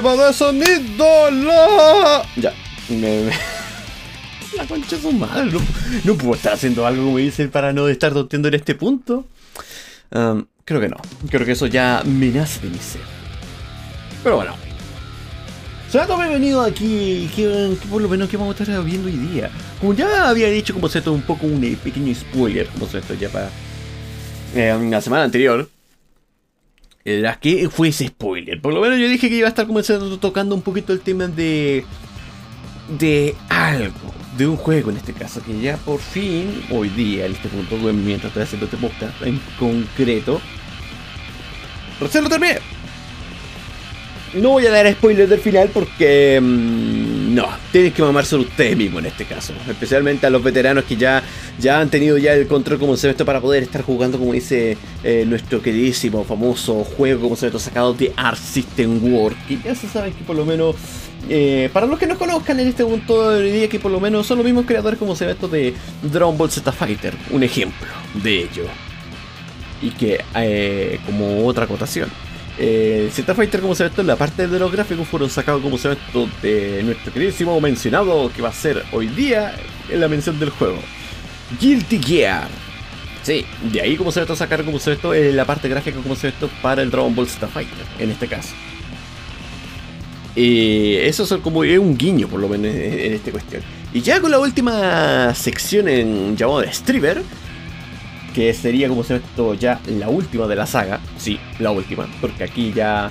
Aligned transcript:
Prueba 0.00 0.28
de 0.28 0.32
sonido. 0.32 1.30
La... 1.30 2.22
Ya. 2.36 2.54
Me, 2.88 3.24
La 4.56 4.64
concha 4.64 4.94
es 4.94 5.02
un 5.02 5.18
mal. 5.18 5.52
No, 6.04 6.14
puedo 6.14 6.34
estar 6.34 6.52
haciendo 6.52 6.86
algo 6.86 7.06
como 7.06 7.18
dicen 7.18 7.50
para 7.50 7.72
no 7.72 7.88
estar 7.88 8.12
tonteando 8.12 8.46
en 8.46 8.54
este 8.54 8.76
punto. 8.76 9.26
Um, 10.12 10.44
creo 10.64 10.80
que 10.80 10.88
no. 10.88 10.98
Creo 11.28 11.44
que 11.44 11.52
eso 11.52 11.66
ya 11.66 12.02
me 12.04 12.28
nace 12.28 12.60
de 12.60 12.70
mi 12.70 12.78
ser. 12.78 13.00
Pero 14.22 14.36
bueno. 14.36 14.54
Será 15.90 16.06
que 16.06 16.12
he 16.12 16.28
venido 16.28 16.62
aquí, 16.62 17.28
que, 17.34 17.76
por 17.90 18.00
lo 18.00 18.08
menos 18.08 18.28
que 18.28 18.36
vamos 18.36 18.54
a 18.60 18.62
estar 18.62 18.84
viendo 18.84 19.08
hoy 19.08 19.16
día. 19.16 19.50
Como 19.80 19.94
ya 19.94 20.28
había 20.28 20.48
dicho, 20.48 20.74
como 20.74 20.88
se 20.88 20.98
esto 20.98 21.12
un 21.12 21.22
poco 21.22 21.46
un 21.46 21.60
pequeño 21.82 22.14
spoiler, 22.14 22.68
como 22.68 22.86
se 22.86 22.98
esto 22.98 23.14
ya 23.14 23.30
para 23.30 23.50
eh, 24.54 24.78
la 24.90 25.00
semana 25.00 25.24
anterior. 25.24 25.68
Era 27.08 27.38
que 27.40 27.70
fue 27.70 27.88
ese 27.88 28.08
spoiler. 28.08 28.60
Por 28.60 28.74
lo 28.74 28.82
menos 28.82 28.98
yo 28.98 29.08
dije 29.08 29.30
que 29.30 29.36
iba 29.36 29.46
a 29.46 29.48
estar 29.48 29.66
comenzando 29.66 30.18
tocando 30.18 30.54
un 30.54 30.60
poquito 30.62 30.92
el 30.92 31.00
tema 31.00 31.26
de. 31.26 31.84
de 32.98 33.34
algo. 33.48 34.14
De 34.36 34.46
un 34.46 34.56
juego 34.56 34.90
en 34.90 34.98
este 34.98 35.14
caso. 35.14 35.42
Que 35.42 35.58
ya 35.58 35.78
por 35.78 36.00
fin, 36.00 36.62
hoy 36.70 36.90
día, 36.90 37.24
en 37.24 37.32
este 37.32 37.48
punto, 37.48 37.76
mientras 37.76 38.30
estoy 38.30 38.42
haciendo 38.42 38.66
este 38.66 38.76
podcast 38.76 39.22
en 39.22 39.40
concreto. 39.58 40.40
Recién 41.98 42.24
lo. 42.24 42.60
No 44.34 44.50
voy 44.50 44.66
a 44.66 44.70
dar 44.70 44.92
spoilers 44.92 45.30
del 45.30 45.40
final 45.40 45.70
porque... 45.72 46.38
Mm, 46.42 47.34
no, 47.34 47.48
tienen 47.72 47.92
que 47.92 48.02
mamar 48.02 48.26
solo 48.26 48.42
ustedes 48.42 48.76
mismos 48.76 49.00
en 49.00 49.06
este 49.06 49.24
caso. 49.24 49.54
Especialmente 49.68 50.26
a 50.26 50.30
los 50.30 50.42
veteranos 50.42 50.84
que 50.84 50.96
ya, 50.96 51.22
ya 51.58 51.80
han 51.80 51.90
tenido 51.90 52.18
ya 52.18 52.34
el 52.34 52.46
control 52.46 52.78
como 52.78 52.96
se 52.96 53.12
para 53.14 53.40
poder 53.40 53.62
estar 53.62 53.82
jugando, 53.82 54.18
como 54.18 54.32
dice 54.32 54.76
eh, 55.02 55.24
nuestro 55.26 55.60
queridísimo, 55.60 56.24
famoso 56.24 56.84
juego 56.84 57.22
como 57.22 57.36
se 57.36 57.50
sacado 57.58 57.94
de 57.94 58.12
Art 58.16 58.38
System 58.38 59.02
World. 59.12 59.36
Y 59.48 59.60
ya 59.62 59.74
se 59.74 59.88
saben 59.88 60.12
que 60.12 60.24
por 60.24 60.36
lo 60.36 60.44
menos... 60.44 60.76
Eh, 61.28 61.68
para 61.72 61.86
los 61.86 61.98
que 61.98 62.06
no 62.06 62.16
conozcan 62.16 62.60
en 62.60 62.68
este 62.68 62.84
punto 62.84 63.30
de 63.32 63.50
día 63.50 63.68
que 63.68 63.80
por 63.80 63.90
lo 63.90 63.98
menos 64.00 64.26
son 64.26 64.38
los 64.38 64.44
mismos 64.46 64.64
creadores 64.64 64.98
como 64.98 65.16
se 65.16 65.26
ve 65.26 65.32
esto 65.32 65.48
de 65.48 65.74
Dragon 66.00 66.38
Ball 66.38 66.50
Z 66.50 66.70
Fighter, 66.70 67.12
un 67.30 67.42
ejemplo 67.42 67.88
de 68.22 68.42
ello. 68.44 68.64
Y 69.82 69.90
que 69.90 70.24
eh, 70.36 71.00
como 71.06 71.44
otra 71.46 71.64
acotación 71.64 72.08
eh, 72.60 73.08
Z 73.12 73.34
Fighter, 73.34 73.60
como 73.60 73.74
se 73.74 73.84
ve 73.84 73.90
esto, 73.90 74.02
la 74.02 74.16
parte 74.16 74.48
de 74.48 74.58
los 74.58 74.72
gráficos 74.72 75.06
fueron 75.06 75.30
sacados, 75.30 75.62
como 75.62 75.78
se 75.78 75.88
ve 75.88 75.94
esto, 75.94 76.28
de 76.42 76.82
nuestro 76.82 77.12
queridísimo 77.12 77.60
mencionado 77.60 78.30
que 78.34 78.42
va 78.42 78.48
a 78.48 78.52
ser 78.52 78.84
hoy 78.92 79.06
día 79.06 79.54
en 79.88 80.00
la 80.00 80.08
mención 80.08 80.38
del 80.40 80.50
juego. 80.50 80.78
Guilty 81.60 81.98
Gear. 81.98 82.48
Sí, 83.22 83.44
de 83.72 83.80
ahí 83.80 83.96
como 83.96 84.10
se 84.10 84.20
ve 84.20 84.24
esto 84.24 84.36
sacar 84.36 84.64
como 84.64 84.78
esto 84.78 85.12
la 85.12 85.44
parte 85.44 85.68
gráfica 85.68 85.98
como 86.00 86.14
esto 86.14 86.48
para 86.62 86.82
el 86.82 86.90
Dragon 86.90 87.14
Ball 87.14 87.28
Z 87.28 87.46
Fighter, 87.48 87.84
en 87.98 88.10
este 88.10 88.26
caso. 88.26 88.54
Y 90.34 90.94
eso 90.94 91.24
es 91.24 91.42
como 91.42 91.60
un 91.60 91.98
guiño 91.98 92.28
por 92.28 92.40
lo 92.40 92.48
menos 92.48 92.74
en, 92.74 93.12
esta 93.12 93.30
cuestión. 93.30 93.62
Y 93.92 94.00
ya 94.00 94.20
con 94.20 94.30
la 94.30 94.38
última 94.38 95.34
sección 95.34 95.88
en 95.88 96.36
llamado 96.36 96.60
de 96.60 96.72
Striver, 96.72 97.22
que 98.34 98.54
sería 98.54 98.88
como 98.88 99.02
esto 99.02 99.54
ya 99.54 99.80
la 99.86 100.08
última 100.08 100.46
de 100.46 100.56
la 100.56 100.66
saga, 100.66 101.00
sí, 101.16 101.40
la 101.58 101.70
última, 101.70 102.06
porque 102.20 102.44
aquí 102.44 102.72
ya 102.72 103.10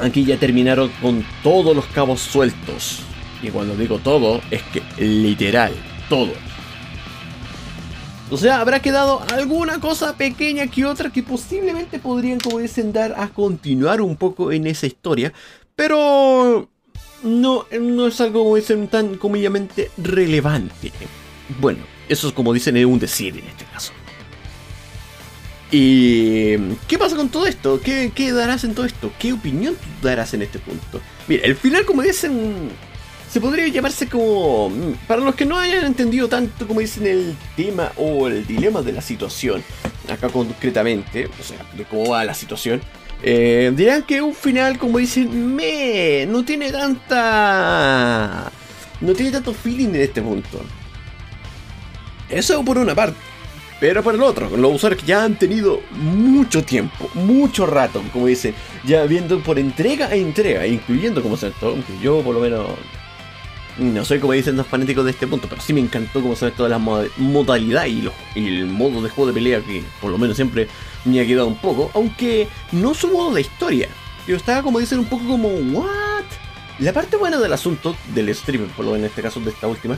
aquí 0.00 0.24
ya 0.24 0.36
terminaron 0.36 0.90
con 1.00 1.24
todos 1.42 1.74
los 1.74 1.86
cabos 1.86 2.20
sueltos. 2.20 3.00
Y 3.42 3.48
cuando 3.48 3.74
digo 3.76 3.98
todo, 3.98 4.40
es 4.50 4.62
que 4.64 4.82
literal, 5.02 5.72
todo. 6.08 6.32
O 8.30 8.36
sea, 8.36 8.60
habrá 8.60 8.80
quedado 8.80 9.22
alguna 9.32 9.80
cosa 9.80 10.16
pequeña 10.16 10.66
que 10.66 10.84
otra 10.84 11.10
que 11.10 11.22
posiblemente 11.22 11.98
podrían, 11.98 12.40
como 12.40 12.58
dicen, 12.58 12.92
dar 12.92 13.14
a 13.16 13.28
continuar 13.28 14.02
un 14.02 14.16
poco 14.16 14.52
en 14.52 14.66
esa 14.66 14.86
historia. 14.86 15.32
Pero 15.74 16.68
no, 17.22 17.66
no 17.80 18.06
es 18.06 18.20
algo, 18.20 18.44
como 18.44 18.56
dicen, 18.56 18.88
tan 18.88 19.16
comillamente 19.16 19.90
relevante. 19.96 20.92
Bueno, 21.60 21.80
eso 22.08 22.28
es 22.28 22.34
como 22.34 22.52
dicen, 22.52 22.76
es 22.76 22.84
un 22.84 22.98
decir 22.98 23.38
en 23.38 23.46
este 23.46 23.64
caso. 23.64 23.92
¿Y 25.70 26.56
qué 26.86 26.96
pasa 26.98 27.16
con 27.16 27.28
todo 27.28 27.46
esto? 27.46 27.80
¿Qué, 27.80 28.32
darás 28.32 28.64
en 28.64 28.74
todo 28.74 28.86
esto? 28.86 29.12
¿Qué 29.18 29.32
opinión 29.32 29.76
darás 30.02 30.32
en 30.34 30.42
este 30.42 30.58
punto? 30.58 31.00
Mira, 31.26 31.44
el 31.44 31.56
final, 31.56 31.84
como 31.84 32.02
dicen, 32.02 32.70
se 33.30 33.40
podría 33.40 33.68
llamarse 33.68 34.08
como... 34.08 34.72
Para 35.06 35.20
los 35.20 35.34
que 35.34 35.44
no 35.44 35.58
hayan 35.58 35.84
entendido 35.84 36.28
tanto 36.28 36.66
como 36.66 36.80
dicen 36.80 37.06
el 37.06 37.36
tema 37.56 37.92
o 37.96 38.28
el 38.28 38.46
dilema 38.46 38.82
de 38.82 38.92
la 38.92 39.02
situación, 39.02 39.62
acá 40.10 40.28
concretamente, 40.28 41.26
o 41.26 41.42
sea, 41.42 41.58
de 41.76 41.84
cómo 41.84 42.10
va 42.10 42.24
la 42.24 42.34
situación, 42.34 42.80
eh, 43.22 43.72
dirán 43.74 44.04
que 44.04 44.22
un 44.22 44.34
final, 44.34 44.78
como 44.78 44.98
dicen, 44.98 45.54
me 45.54 46.26
no 46.26 46.44
tiene 46.44 46.70
tanta... 46.72 48.50
No 49.00 49.12
tiene 49.12 49.30
tanto 49.30 49.52
feeling 49.54 49.88
en 49.88 50.00
este 50.00 50.20
punto. 50.22 50.60
Eso 52.28 52.64
por 52.64 52.78
una 52.78 52.94
parte. 52.94 53.18
Pero 53.80 54.02
por 54.02 54.14
el 54.14 54.22
otro, 54.22 54.50
los 54.56 54.74
usuarios 54.74 55.00
que 55.00 55.06
ya 55.06 55.22
han 55.22 55.38
tenido 55.38 55.80
mucho 55.92 56.64
tiempo, 56.64 57.08
mucho 57.14 57.64
rato, 57.64 58.02
como 58.12 58.26
dicen, 58.26 58.52
ya 58.84 59.04
viendo 59.04 59.40
por 59.40 59.56
entrega 59.56 60.08
a 60.08 60.16
entrega, 60.16 60.66
incluyendo 60.66 61.22
como 61.22 61.36
se 61.36 61.52
aunque 61.62 61.92
yo 62.02 62.20
por 62.22 62.34
lo 62.34 62.40
menos 62.40 62.66
no 63.78 64.04
soy 64.04 64.18
como 64.18 64.32
dicen 64.32 64.56
los 64.56 64.66
fanáticos 64.66 65.04
de 65.04 65.12
este 65.12 65.26
punto, 65.26 65.48
pero 65.48 65.60
sí 65.60 65.72
me 65.72 65.80
encantó 65.80 66.20
como 66.20 66.34
se 66.34 66.50
toda 66.50 66.68
la 66.68 66.78
modalidad 66.78 67.86
y, 67.86 68.08
el 68.34 68.66
modo 68.66 69.02
de 69.02 69.08
juego 69.08 69.28
de 69.28 69.34
pelea 69.34 69.60
que 69.60 69.82
por 70.00 70.10
lo 70.10 70.18
menos 70.18 70.36
siempre 70.36 70.68
me 71.04 71.20
ha 71.20 71.26
quedado 71.26 71.46
un 71.46 71.56
poco, 71.56 71.90
aunque 71.94 72.48
no 72.72 72.94
su 72.94 73.08
modo 73.08 73.34
de 73.34 73.42
historia. 73.42 73.88
Yo 74.26 74.36
estaba 74.36 74.62
como 74.62 74.78
dicen 74.78 74.98
un 74.98 75.06
poco 75.06 75.26
como, 75.26 75.48
¿what? 75.48 76.24
La 76.80 76.92
parte 76.92 77.16
buena 77.16 77.38
del 77.38 77.52
asunto 77.52 77.96
del 78.14 78.34
streamer, 78.34 78.68
por 78.68 78.84
lo 78.84 78.92
menos 78.92 79.04
en 79.04 79.10
este 79.10 79.22
caso 79.22 79.40
de 79.40 79.50
esta 79.50 79.66
última, 79.66 79.96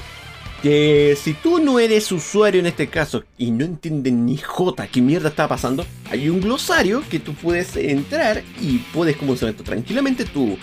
que 0.63 1.17
si 1.21 1.33
tú 1.33 1.59
no 1.59 1.79
eres 1.79 2.13
usuario 2.13 2.61
en 2.61 2.67
este 2.67 2.89
caso 2.89 3.25
y 3.39 3.51
no 3.51 3.65
entiendes 3.65 4.13
ni 4.13 4.37
jota 4.37 4.87
qué 4.87 5.01
mierda 5.01 5.31
está 5.31 5.49
pasando, 5.49 5.87
hay 6.11 6.29
un 6.29 6.41
glosario 6.41 7.03
que 7.09 7.19
tú 7.19 7.35
puedes 7.35 7.77
entrar 7.77 8.43
y 8.61 8.79
puedes, 8.93 9.17
como 9.17 9.37
se 9.37 9.53
tranquilamente 9.55 10.25
tú 10.27 10.59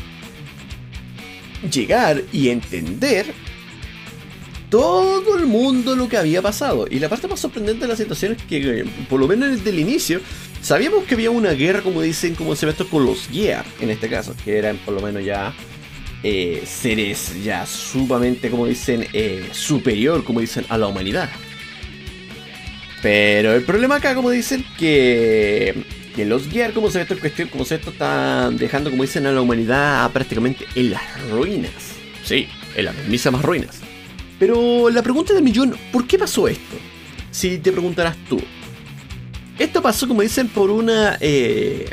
llegar 1.71 2.23
y 2.31 2.49
entender 2.49 3.33
todo 4.69 5.37
el 5.37 5.45
mundo 5.45 5.95
lo 5.95 6.09
que 6.09 6.17
había 6.17 6.41
pasado. 6.41 6.87
Y 6.89 6.99
la 6.99 7.09
parte 7.09 7.27
más 7.27 7.39
sorprendente 7.39 7.81
de 7.81 7.87
la 7.87 7.95
situación 7.95 8.33
es 8.33 8.43
que, 8.43 8.85
por 9.09 9.19
lo 9.19 9.27
menos 9.27 9.51
desde 9.51 9.69
el 9.69 9.79
inicio, 9.79 10.19
sabíamos 10.61 11.05
que 11.05 11.15
había 11.15 11.31
una 11.31 11.51
guerra, 11.51 11.81
como 11.81 12.01
dicen, 12.01 12.35
como 12.35 12.55
se 12.55 12.65
ve 12.65 12.73
esto, 12.73 12.89
con 12.89 13.05
los 13.05 13.27
Gear, 13.27 13.65
en 13.79 13.89
este 13.89 14.09
caso, 14.09 14.35
que 14.43 14.57
eran 14.57 14.77
por 14.77 14.93
lo 14.93 15.01
menos 15.01 15.23
ya 15.23 15.53
eh, 16.23 16.63
seres 16.65 17.43
ya 17.43 17.65
sumamente, 17.65 18.49
como 18.49 18.65
dicen, 18.65 19.07
eh, 19.13 19.49
superior, 19.51 20.23
como 20.23 20.41
dicen, 20.41 20.65
a 20.69 20.77
la 20.77 20.87
humanidad. 20.87 21.29
Pero 23.01 23.53
el 23.53 23.63
problema 23.63 23.95
acá, 23.95 24.15
como 24.15 24.31
dicen, 24.31 24.65
que, 24.77 25.85
que 26.17 26.25
los 26.25 26.49
guiar, 26.49 26.73
como 26.73 26.89
se 26.89 26.97
ve 26.97 27.03
esto 27.03 27.19
cuestión, 27.19 27.47
como 27.47 27.63
se 27.63 27.75
esto 27.75 27.91
están 27.91 28.57
dejando, 28.57 28.89
como 28.89 29.03
dicen, 29.03 29.27
a 29.27 29.31
la 29.31 29.39
humanidad 29.39 30.11
prácticamente 30.11 30.65
en 30.73 30.89
las 30.89 31.29
ruinas. 31.29 31.71
Sí, 32.23 32.47
en 32.75 32.85
las 32.85 32.95
mismas 33.07 33.39
ruinas. 33.43 33.81
Pero 34.39 34.89
la 34.89 35.03
pregunta 35.03 35.35
del 35.35 35.43
millón, 35.43 35.75
¿por 35.91 36.07
qué 36.07 36.17
pasó 36.17 36.47
esto? 36.47 36.75
Si 37.29 37.59
te 37.59 37.71
preguntarás 37.71 38.17
tú. 38.27 38.41
Esto 39.59 39.79
pasó, 39.79 40.07
como 40.07 40.23
dicen, 40.23 40.47
por 40.47 40.71
un 40.71 40.89
eh, 40.89 41.87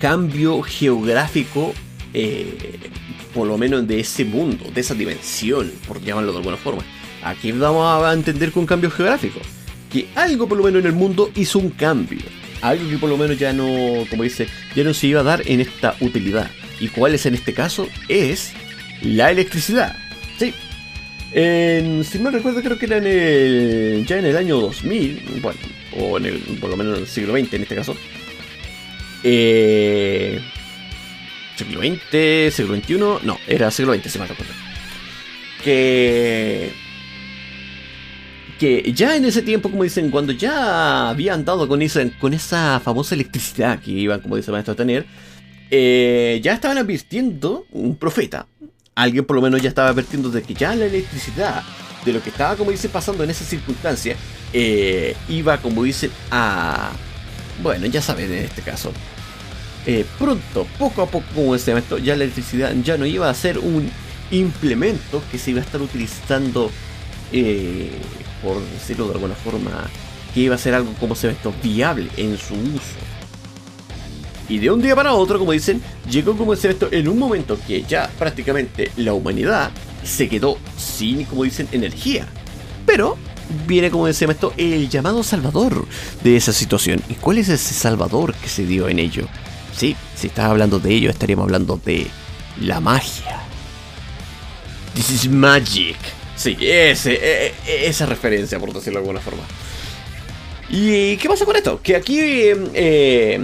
cambio 0.00 0.60
geográfico 0.62 1.74
eh, 2.12 2.90
por 3.32 3.46
lo 3.46 3.56
menos 3.56 3.86
de 3.86 4.00
ese 4.00 4.24
mundo, 4.24 4.68
de 4.74 4.80
esa 4.80 4.94
dimensión, 4.94 5.70
por 5.86 6.02
llamarlo 6.02 6.32
de 6.32 6.38
alguna 6.38 6.56
forma. 6.56 6.82
Aquí 7.22 7.52
vamos 7.52 8.02
a 8.04 8.12
entender 8.12 8.50
con 8.50 8.66
cambio 8.66 8.90
geográfico. 8.90 9.38
Que 9.92 10.08
algo 10.16 10.48
por 10.48 10.58
lo 10.58 10.64
menos 10.64 10.80
en 10.80 10.86
el 10.86 10.92
mundo 10.92 11.30
hizo 11.36 11.60
un 11.60 11.70
cambio. 11.70 12.45
Algo 12.66 12.90
que 12.90 12.98
por 12.98 13.08
lo 13.08 13.16
menos 13.16 13.38
ya 13.38 13.52
no, 13.52 14.04
como 14.10 14.24
dice, 14.24 14.48
ya 14.74 14.82
no 14.82 14.92
se 14.92 15.06
iba 15.06 15.20
a 15.20 15.24
dar 15.24 15.42
en 15.46 15.60
esta 15.60 15.94
utilidad. 16.00 16.50
¿Y 16.80 16.88
cuál 16.88 17.14
es 17.14 17.24
en 17.26 17.34
este 17.34 17.54
caso? 17.54 17.88
Es 18.08 18.52
la 19.02 19.30
electricidad. 19.30 19.96
Sí. 20.36 20.52
si 21.32 22.18
no 22.18 22.30
recuerdo, 22.30 22.62
creo 22.62 22.76
que 22.76 22.86
era 22.86 22.96
en 22.96 23.06
el, 23.06 24.04
ya 24.06 24.18
en 24.18 24.26
el 24.26 24.36
año 24.36 24.58
2000, 24.58 25.40
bueno, 25.40 25.58
o 25.96 26.18
en 26.18 26.26
el, 26.26 26.38
por 26.60 26.70
lo 26.70 26.76
menos 26.76 26.96
en 26.96 27.02
el 27.02 27.08
siglo 27.08 27.38
XX 27.38 27.54
en 27.54 27.62
este 27.62 27.76
caso. 27.76 27.96
Eh, 29.22 30.40
siglo 31.56 31.80
XX, 31.80 32.54
siglo 32.54 32.76
XXI, 32.76 32.94
no, 33.24 33.38
era 33.46 33.70
siglo 33.70 33.94
XX, 33.94 34.10
se 34.10 34.18
me 34.18 34.26
recuerdo. 34.26 34.52
Que. 35.62 36.85
Que 38.58 38.92
ya 38.94 39.16
en 39.16 39.24
ese 39.26 39.42
tiempo, 39.42 39.70
como 39.70 39.82
dicen, 39.82 40.10
cuando 40.10 40.32
ya 40.32 41.10
habían 41.10 41.44
dado 41.44 41.68
con 41.68 41.82
esa, 41.82 42.02
con 42.18 42.32
esa 42.32 42.80
famosa 42.80 43.14
electricidad 43.14 43.80
que 43.80 43.90
iban, 43.90 44.20
como 44.20 44.36
dicen, 44.36 44.54
a 44.54 44.62
tener, 44.62 45.06
eh, 45.70 46.40
ya 46.42 46.54
estaban 46.54 46.78
advirtiendo, 46.78 47.66
un 47.72 47.96
profeta, 47.96 48.46
alguien 48.94 49.24
por 49.24 49.36
lo 49.36 49.42
menos 49.42 49.60
ya 49.60 49.68
estaba 49.68 49.90
advirtiendo 49.90 50.30
de 50.30 50.42
que 50.42 50.54
ya 50.54 50.74
la 50.74 50.86
electricidad, 50.86 51.62
de 52.04 52.12
lo 52.12 52.22
que 52.22 52.30
estaba, 52.30 52.56
como 52.56 52.70
dicen, 52.70 52.90
pasando 52.90 53.24
en 53.24 53.30
esa 53.30 53.44
circunstancia, 53.44 54.16
eh, 54.52 55.14
iba, 55.28 55.58
como 55.58 55.82
dicen, 55.82 56.10
a. 56.30 56.92
Bueno, 57.62 57.86
ya 57.86 58.00
saben 58.00 58.30
en 58.32 58.44
este 58.44 58.62
caso, 58.62 58.92
eh, 59.86 60.04
pronto, 60.18 60.66
poco 60.78 61.02
a 61.02 61.06
poco, 61.06 61.24
como 61.34 61.54
decía 61.54 61.76
esto, 61.78 61.98
ya 61.98 62.16
la 62.16 62.24
electricidad 62.24 62.74
ya 62.82 62.96
no 62.96 63.06
iba 63.06 63.28
a 63.28 63.34
ser 63.34 63.58
un 63.58 63.90
implemento 64.30 65.22
que 65.30 65.38
se 65.38 65.50
iba 65.52 65.60
a 65.60 65.64
estar 65.64 65.80
utilizando, 65.80 66.70
eh, 67.32 67.90
por 68.42 68.60
decirlo 68.60 69.06
de 69.06 69.14
alguna 69.14 69.34
forma, 69.34 69.88
que 70.34 70.40
iba 70.40 70.54
a 70.54 70.58
ser 70.58 70.74
algo 70.74 70.92
como 71.00 71.14
se 71.14 71.30
esto 71.30 71.52
viable 71.62 72.08
en 72.16 72.36
su 72.36 72.54
uso. 72.54 73.06
Y 74.48 74.58
de 74.58 74.70
un 74.70 74.80
día 74.80 74.94
para 74.94 75.12
otro, 75.12 75.38
como 75.38 75.52
dicen, 75.52 75.82
llegó 76.08 76.36
como 76.36 76.54
se 76.54 76.70
esto 76.70 76.88
en 76.92 77.08
un 77.08 77.18
momento 77.18 77.58
que 77.66 77.82
ya 77.82 78.08
prácticamente 78.18 78.92
la 78.96 79.12
humanidad 79.12 79.70
se 80.04 80.28
quedó 80.28 80.56
sin, 80.78 81.24
como 81.24 81.42
dicen, 81.42 81.68
energía. 81.72 82.26
Pero 82.84 83.16
viene, 83.66 83.90
como 83.90 84.06
decía 84.06 84.28
esto, 84.28 84.52
el 84.56 84.88
llamado 84.88 85.24
salvador 85.24 85.86
de 86.22 86.36
esa 86.36 86.52
situación. 86.52 87.02
¿Y 87.08 87.14
cuál 87.14 87.38
es 87.38 87.48
ese 87.48 87.74
salvador 87.74 88.34
que 88.34 88.48
se 88.48 88.64
dio 88.64 88.88
en 88.88 89.00
ello? 89.00 89.26
Sí, 89.76 89.96
si 90.14 90.28
estás 90.28 90.46
hablando 90.46 90.78
de 90.78 90.94
ello, 90.94 91.10
estaríamos 91.10 91.44
hablando 91.44 91.80
de 91.84 92.06
la 92.60 92.80
magia. 92.80 93.40
This 94.94 95.10
is 95.10 95.28
magic. 95.28 95.96
Sí, 96.36 96.56
e, 96.60 96.92
e, 96.92 97.86
esa 97.86 98.06
referencia, 98.06 98.60
por 98.60 98.72
decirlo 98.72 99.00
de 99.00 99.04
alguna 99.04 99.20
forma. 99.20 99.42
¿Y 100.68 101.16
qué 101.16 101.28
pasa 101.28 101.44
con 101.44 101.56
esto? 101.56 101.80
Que 101.82 101.96
aquí... 101.96 102.20
Eh, 102.20 103.40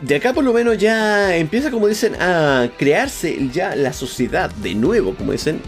de 0.00 0.16
acá 0.16 0.32
por 0.32 0.42
lo 0.42 0.52
menos 0.52 0.76
ya 0.78 1.36
empieza, 1.36 1.70
como 1.70 1.86
dicen, 1.86 2.20
a 2.20 2.68
crearse 2.76 3.48
ya 3.52 3.76
la 3.76 3.92
sociedad 3.92 4.50
de 4.50 4.74
nuevo, 4.74 5.14
como 5.14 5.30
dicen. 5.32 5.60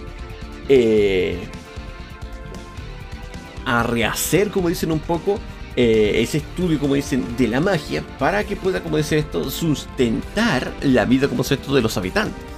Eh, 0.69 1.39
a 3.65 3.83
rehacer, 3.85 4.51
como 4.51 4.69
dicen 4.69 4.91
un 4.91 4.99
poco, 4.99 5.39
eh, 5.77 6.21
ese 6.23 6.39
estudio, 6.39 6.79
como 6.81 6.95
dicen, 6.95 7.37
de 7.37 7.49
la 7.49 7.61
magia, 7.61 8.03
para 8.19 8.45
que 8.45 8.57
pueda, 8.57 8.83
como 8.83 8.97
dicen 8.97 9.21
esto, 9.21 9.51
sustentar 9.51 10.73
la 10.83 11.05
vida, 11.05 11.29
como 11.29 11.45
dicen 11.45 11.61
esto, 11.61 11.75
de 11.75 11.83
los 11.83 11.97
habitantes. 11.97 12.54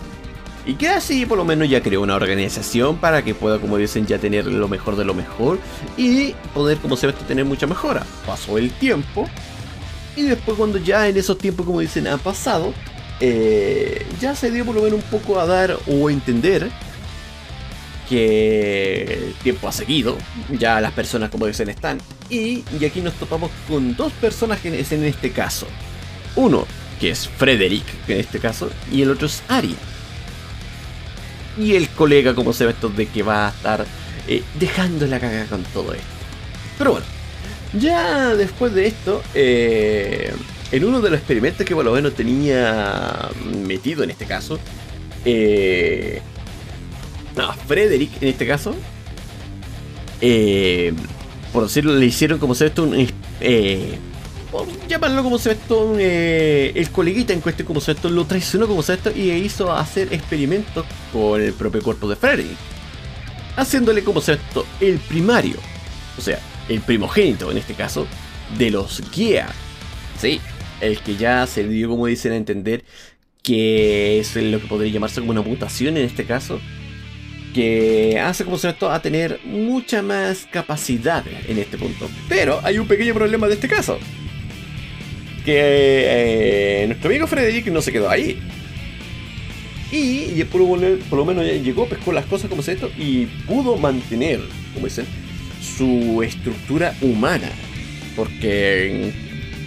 Y 0.66 0.74
que 0.74 0.88
así 0.88 1.24
por 1.26 1.38
lo 1.38 1.44
menos 1.44 1.68
ya 1.68 1.80
creó 1.80 2.02
una 2.02 2.16
organización 2.16 2.96
para 2.96 3.22
que 3.22 3.34
pueda, 3.34 3.60
como 3.60 3.76
dicen, 3.76 4.04
ya 4.04 4.18
tener 4.18 4.46
lo 4.46 4.68
mejor 4.68 4.96
de 4.96 5.04
lo 5.04 5.14
mejor 5.14 5.58
y 5.96 6.32
poder, 6.52 6.78
como 6.78 6.96
se 6.96 7.06
ve, 7.06 7.12
tener 7.12 7.44
mucha 7.44 7.68
mejora. 7.68 8.04
Pasó 8.26 8.58
el 8.58 8.72
tiempo 8.72 9.28
y 10.16 10.22
después 10.22 10.56
cuando 10.56 10.78
ya 10.78 11.08
en 11.08 11.16
esos 11.16 11.38
tiempos, 11.38 11.66
como 11.66 11.80
dicen, 11.80 12.08
ha 12.08 12.16
pasado, 12.16 12.74
eh, 13.20 14.04
ya 14.20 14.34
se 14.34 14.50
dio 14.50 14.64
por 14.64 14.74
lo 14.74 14.82
menos 14.82 15.00
un 15.04 15.10
poco 15.10 15.38
a 15.38 15.46
dar 15.46 15.78
o 15.86 16.08
a 16.08 16.12
entender 16.12 16.68
que 18.08 19.02
el 19.02 19.34
tiempo 19.42 19.68
ha 19.68 19.72
seguido, 19.72 20.16
ya 20.50 20.80
las 20.80 20.92
personas 20.92 21.30
como 21.30 21.46
dicen 21.46 21.68
están, 21.68 21.98
y, 22.30 22.64
aquí 22.84 23.00
nos 23.00 23.14
topamos 23.14 23.50
con 23.68 23.94
dos 23.94 24.12
personajes 24.14 24.92
en 24.92 25.04
este 25.04 25.30
caso. 25.30 25.66
Uno, 26.34 26.66
que 27.00 27.10
es 27.10 27.28
Frederick, 27.28 27.84
en 28.08 28.18
este 28.18 28.38
caso, 28.38 28.70
y 28.90 29.02
el 29.02 29.10
otro 29.10 29.26
es 29.26 29.42
Aria. 29.48 29.76
Y 31.58 31.74
el 31.74 31.88
colega, 31.88 32.34
como 32.34 32.52
se 32.52 32.66
ve 32.66 32.72
esto, 32.72 32.88
de 32.88 33.06
que 33.06 33.22
va 33.22 33.48
a 33.48 33.50
estar 33.50 33.86
eh, 34.28 34.42
dejando 34.58 35.06
la 35.06 35.20
caga 35.20 35.46
con 35.46 35.62
todo 35.64 35.94
esto. 35.94 36.06
Pero 36.78 36.92
bueno, 36.92 37.06
ya 37.72 38.34
después 38.34 38.74
de 38.74 38.86
esto, 38.86 39.22
eh, 39.34 40.32
en 40.72 40.84
uno 40.84 41.00
de 41.00 41.10
los 41.10 41.18
experimentos 41.18 41.66
que 41.66 41.74
por 41.74 41.84
lo 41.84 41.92
menos 41.92 42.14
tenía 42.14 43.30
metido 43.66 44.02
en 44.02 44.10
este 44.10 44.26
caso, 44.26 44.58
eh, 45.24 46.20
Frederick 47.66 48.22
en 48.22 48.28
este 48.28 48.46
caso, 48.46 48.74
eh, 50.20 50.92
por 51.52 51.64
decirlo, 51.64 51.94
le 51.94 52.06
hicieron 52.06 52.38
como 52.38 52.54
se 52.54 52.64
ve 52.64 52.68
esto 52.68 52.82
un, 52.84 53.06
eh, 53.40 53.98
llamarlo 54.88 55.22
como 55.22 55.38
se 55.38 55.50
ve 55.50 55.54
esto, 55.56 55.94
eh, 55.98 56.72
el 56.74 56.90
coleguita 56.90 57.32
en 57.32 57.40
cuestión 57.40 57.66
como 57.66 57.80
se 57.80 57.92
ve 57.92 57.96
esto 57.96 58.10
lo 58.10 58.24
traicionó 58.24 58.66
como 58.66 58.82
se 58.82 58.92
ve 58.92 58.98
esto 58.98 59.12
y 59.18 59.30
hizo 59.30 59.72
hacer 59.72 60.12
experimentos 60.12 60.86
con 61.12 61.42
el 61.42 61.52
propio 61.52 61.82
cuerpo 61.82 62.08
de 62.08 62.16
Frederick, 62.16 62.56
haciéndole 63.56 64.04
como 64.04 64.20
se 64.20 64.32
ve 64.32 64.40
esto 64.46 64.66
el 64.80 64.98
primario, 64.98 65.56
o 66.16 66.20
sea, 66.20 66.38
el 66.68 66.80
primogénito 66.80 67.50
en 67.50 67.58
este 67.58 67.74
caso, 67.74 68.06
de 68.58 68.70
los 68.70 69.02
Gear. 69.12 69.52
Sí, 70.18 70.40
el 70.80 71.00
que 71.00 71.16
ya 71.16 71.46
se 71.46 71.66
dio, 71.66 71.88
como 71.88 72.06
dicen, 72.06 72.32
a 72.32 72.36
entender 72.36 72.84
que 73.42 74.18
es 74.18 74.34
lo 74.36 74.60
que 74.60 74.66
podría 74.66 74.92
llamarse 74.92 75.20
como 75.20 75.32
una 75.32 75.42
mutación 75.42 75.96
en 75.96 76.04
este 76.04 76.24
caso, 76.24 76.60
que 77.54 78.20
hace 78.20 78.44
como 78.44 78.56
esto 78.56 78.90
a 78.90 79.00
tener 79.00 79.40
mucha 79.44 80.02
más 80.02 80.46
capacidad 80.50 81.24
en 81.48 81.58
este 81.58 81.78
punto. 81.78 82.08
Pero 82.28 82.60
hay 82.62 82.78
un 82.78 82.88
pequeño 82.88 83.14
problema 83.14 83.46
de 83.46 83.54
este 83.54 83.68
caso. 83.68 83.98
Que 85.46 86.82
eh, 86.82 86.86
nuestro 86.88 87.08
amigo 87.08 87.26
Frederick 87.26 87.68
no 87.68 87.80
se 87.80 87.92
quedó 87.92 88.10
ahí. 88.10 88.38
Y, 89.92 90.42
por, 90.44 90.60
lo 90.60 91.24
menos 91.24 91.44
llegó, 91.44 91.88
pescó 91.88 92.12
las 92.12 92.26
cosas 92.26 92.50
como 92.50 92.60
se 92.60 92.72
esto 92.72 92.90
y 92.98 93.26
pudo 93.46 93.76
mantener, 93.76 94.40
como 94.74 94.86
dicen, 94.86 95.06
su 95.62 96.22
estructura 96.22 96.94
humana. 97.00 97.48
Porque 98.14 99.12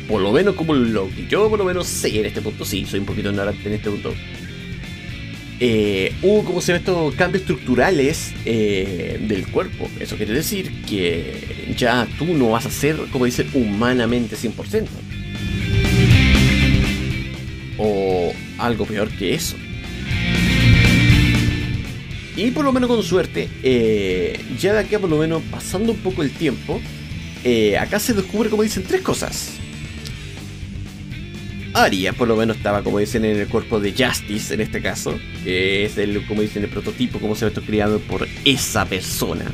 por 0.07 0.21
lo 0.21 0.31
menos 0.31 0.55
como 0.55 0.73
lo 0.73 1.07
que 1.09 1.27
yo 1.27 1.49
por 1.49 1.59
lo 1.59 1.65
menos 1.65 1.87
sé 1.87 2.19
en 2.19 2.25
este 2.25 2.41
punto, 2.41 2.65
sí, 2.65 2.85
soy 2.85 2.99
un 2.99 3.05
poquito 3.05 3.29
ignorante 3.29 3.67
en 3.67 3.75
este 3.75 3.89
punto. 3.89 4.13
Eh, 5.61 6.13
hubo 6.21 6.43
como 6.45 6.61
se 6.61 6.71
ve 6.71 6.77
estos 6.77 7.13
cambios 7.15 7.41
estructurales 7.41 8.33
eh, 8.45 9.19
del 9.21 9.47
cuerpo. 9.47 9.89
Eso 9.99 10.15
quiere 10.15 10.33
decir 10.33 10.71
que 10.83 11.73
ya 11.77 12.07
tú 12.17 12.25
no 12.25 12.51
vas 12.51 12.65
a 12.65 12.71
ser, 12.71 12.97
como 13.11 13.25
dicen, 13.25 13.49
humanamente 13.53 14.35
100%. 14.35 14.87
O 17.79 18.33
algo 18.57 18.85
peor 18.85 19.09
que 19.09 19.33
eso. 19.33 19.55
Y 22.35 22.51
por 22.51 22.63
lo 22.63 22.71
menos 22.71 22.89
con 22.89 23.03
suerte, 23.03 23.49
eh, 23.63 24.39
ya 24.57 24.73
de 24.73 24.79
aquí 24.79 24.95
a 24.95 24.99
por 24.99 25.09
lo 25.09 25.17
menos 25.17 25.41
pasando 25.51 25.91
un 25.91 25.97
poco 25.97 26.23
el 26.23 26.31
tiempo, 26.31 26.79
eh, 27.43 27.77
acá 27.77 27.99
se 27.99 28.13
descubre, 28.13 28.49
como 28.49 28.63
dicen, 28.63 28.83
tres 28.83 29.01
cosas. 29.01 29.51
Aria, 31.73 32.13
por 32.13 32.27
lo 32.27 32.35
menos, 32.35 32.57
estaba, 32.57 32.81
como 32.81 32.99
dicen, 32.99 33.25
en 33.25 33.37
el 33.37 33.47
cuerpo 33.47 33.79
de 33.79 33.91
Justice, 33.91 34.53
en 34.53 34.61
este 34.61 34.81
caso, 34.81 35.19
que 35.43 35.85
es 35.85 35.97
el, 35.97 36.25
como 36.27 36.41
dicen, 36.41 36.63
el 36.63 36.69
prototipo, 36.69 37.19
como 37.19 37.35
se 37.35 37.45
ve 37.45 37.49
esto 37.49 37.61
criado 37.61 37.99
por 37.99 38.27
esa 38.45 38.85
persona. 38.85 39.45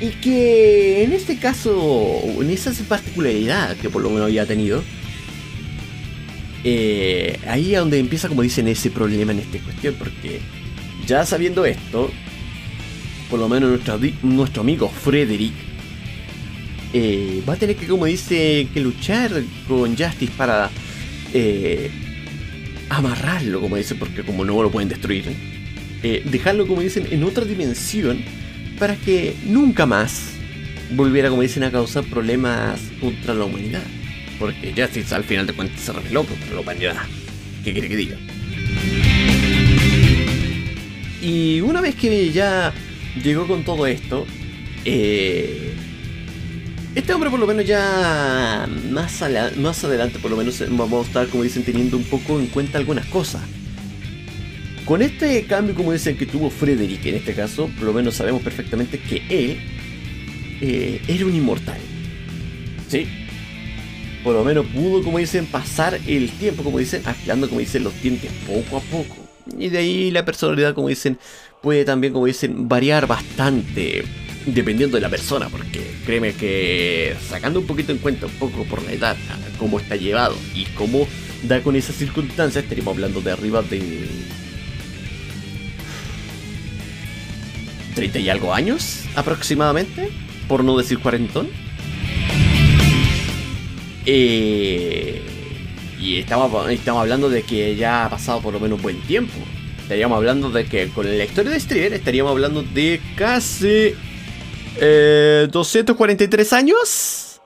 Y 0.00 0.10
que 0.20 1.04
en 1.04 1.12
este 1.12 1.38
caso, 1.38 2.22
en 2.40 2.50
esa 2.50 2.72
particularidad 2.88 3.76
que 3.76 3.88
por 3.88 4.02
lo 4.02 4.10
menos 4.10 4.26
había 4.26 4.46
tenido, 4.46 4.82
eh, 6.64 7.38
ahí 7.46 7.74
es 7.74 7.80
donde 7.80 7.98
empieza, 7.98 8.28
como 8.28 8.42
dicen, 8.42 8.68
ese 8.68 8.90
problema 8.90 9.32
en 9.32 9.40
esta 9.40 9.58
cuestión, 9.58 9.94
porque 9.98 10.40
ya 11.06 11.26
sabiendo 11.26 11.64
esto, 11.64 12.10
por 13.28 13.40
lo 13.40 13.48
menos 13.48 13.80
nuestro, 14.22 14.60
amigo 14.60 14.88
Frederick 14.88 15.54
eh, 16.92 17.42
va 17.48 17.54
a 17.54 17.56
tener 17.56 17.76
que, 17.76 17.86
como 17.86 18.06
dice, 18.06 18.68
que 18.72 18.80
luchar 18.80 19.30
con 19.66 19.96
Justice 19.96 20.32
para 20.36 20.70
eh, 21.32 21.90
amarrarlo, 22.90 23.60
como 23.60 23.76
dice, 23.76 23.94
porque 23.94 24.22
como 24.22 24.44
no 24.44 24.62
lo 24.62 24.70
pueden 24.70 24.88
destruir, 24.88 25.24
dejarlo, 26.02 26.66
como 26.66 26.80
dicen, 26.80 27.06
en 27.10 27.22
otra 27.22 27.44
dimensión 27.44 28.24
para 28.78 28.96
que 28.96 29.36
nunca 29.46 29.86
más 29.86 30.32
volviera, 30.90 31.30
como 31.30 31.42
dicen, 31.42 31.62
a 31.62 31.70
causar 31.70 32.04
problemas 32.04 32.80
contra 33.00 33.34
la 33.34 33.44
humanidad. 33.44 33.82
Porque 34.42 34.74
Justice 34.76 35.14
al 35.14 35.22
final 35.22 35.46
de 35.46 35.52
cuentas 35.52 35.80
se 35.80 35.92
reveló 35.92 36.24
contra 36.24 36.52
la 36.52 36.60
humanidad. 36.62 36.96
¿Qué 37.62 37.72
quiere 37.72 37.88
que 37.88 37.96
diga? 37.96 38.16
Y 41.22 41.60
una 41.60 41.80
vez 41.80 41.94
que 41.94 42.32
ya 42.32 42.74
llegó 43.22 43.46
con 43.46 43.62
todo 43.62 43.86
esto, 43.86 44.26
eh, 44.84 45.74
este 46.96 47.14
hombre 47.14 47.30
por 47.30 47.38
lo 47.38 47.46
menos 47.46 47.64
ya 47.64 48.68
más, 48.90 49.22
más 49.58 49.84
adelante 49.84 50.18
por 50.18 50.32
lo 50.32 50.36
menos 50.36 50.60
vamos 50.70 51.04
a 51.04 51.06
estar, 51.06 51.28
como 51.28 51.44
dicen, 51.44 51.62
teniendo 51.62 51.96
un 51.96 52.04
poco 52.04 52.40
en 52.40 52.48
cuenta 52.48 52.78
algunas 52.78 53.06
cosas. 53.06 53.42
Con 54.84 55.02
este 55.02 55.44
cambio, 55.44 55.76
como 55.76 55.92
dicen, 55.92 56.16
que 56.16 56.26
tuvo 56.26 56.50
Frederick 56.50 57.06
en 57.06 57.14
este 57.14 57.32
caso, 57.32 57.68
por 57.78 57.84
lo 57.84 57.92
menos 57.92 58.16
sabemos 58.16 58.42
perfectamente 58.42 58.98
que 58.98 59.22
él 59.28 59.60
eh, 60.60 61.00
era 61.06 61.26
un 61.26 61.36
inmortal. 61.36 61.78
¿Sí? 62.88 63.06
Por 64.22 64.34
lo 64.34 64.44
menos 64.44 64.66
pudo, 64.66 65.02
como 65.02 65.18
dicen, 65.18 65.46
pasar 65.46 65.98
el 66.06 66.30
tiempo, 66.30 66.62
como 66.62 66.78
dicen, 66.78 67.02
afilando, 67.04 67.48
como 67.48 67.60
dicen, 67.60 67.84
los 67.84 68.00
dientes 68.00 68.30
poco 68.46 68.76
a 68.76 68.80
poco. 68.80 69.16
Y 69.58 69.68
de 69.68 69.78
ahí 69.78 70.10
la 70.10 70.24
personalidad, 70.24 70.74
como 70.74 70.88
dicen, 70.88 71.18
puede 71.60 71.84
también, 71.84 72.12
como 72.12 72.26
dicen, 72.26 72.68
variar 72.68 73.06
bastante 73.06 74.04
dependiendo 74.46 74.96
de 74.96 75.00
la 75.00 75.08
persona, 75.08 75.48
porque 75.48 75.94
créeme 76.04 76.34
que 76.34 77.14
sacando 77.28 77.60
un 77.60 77.66
poquito 77.66 77.92
en 77.92 77.98
cuenta, 77.98 78.26
un 78.26 78.32
poco 78.32 78.64
por 78.64 78.82
la 78.82 78.92
edad, 78.92 79.16
cómo 79.58 79.78
está 79.78 79.96
llevado 79.96 80.36
y 80.54 80.64
cómo 80.74 81.06
da 81.44 81.62
con 81.62 81.76
esas 81.76 81.96
circunstancias, 81.96 82.64
estaríamos 82.64 82.94
hablando 82.94 83.20
de 83.20 83.32
arriba 83.32 83.62
de 83.62 84.08
30 87.94 88.18
y 88.18 88.30
algo 88.30 88.54
años 88.54 89.04
aproximadamente, 89.14 90.10
por 90.48 90.64
no 90.64 90.76
decir 90.76 90.98
cuarentón. 90.98 91.48
Eh, 94.06 95.22
Y 96.00 96.18
estamos, 96.18 96.68
estamos 96.70 97.02
hablando 97.02 97.30
de 97.30 97.44
que 97.44 97.76
ya 97.76 98.06
ha 98.06 98.10
pasado 98.10 98.40
por 98.40 98.52
lo 98.52 98.58
menos 98.58 98.82
buen 98.82 99.00
tiempo. 99.02 99.34
Estaríamos 99.80 100.16
hablando 100.16 100.50
de 100.50 100.64
que 100.64 100.88
con 100.88 101.06
la 101.06 101.24
historia 101.24 101.52
de 101.52 101.60
Striver 101.60 101.92
estaríamos 101.92 102.32
hablando 102.32 102.62
de 102.62 103.00
casi 103.16 103.94
243 104.80 106.52
eh, 106.52 106.56
años. 106.56 107.40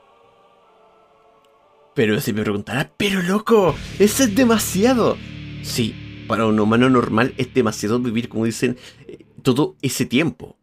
Pero 1.93 2.19
si 2.19 2.33
me 2.33 2.41
preguntará, 2.41 2.91
pero 2.97 3.21
loco, 3.21 3.75
eso 3.99 4.23
es 4.23 4.35
demasiado. 4.35 5.17
Sí, 5.61 6.25
para 6.27 6.45
un 6.45 6.59
humano 6.59 6.89
normal 6.89 7.33
es 7.37 7.53
demasiado 7.53 7.99
vivir, 7.99 8.29
como 8.29 8.45
dicen, 8.45 8.77
eh, 9.07 9.25
todo 9.43 9.75
ese 9.81 10.05
tiempo. 10.05 10.56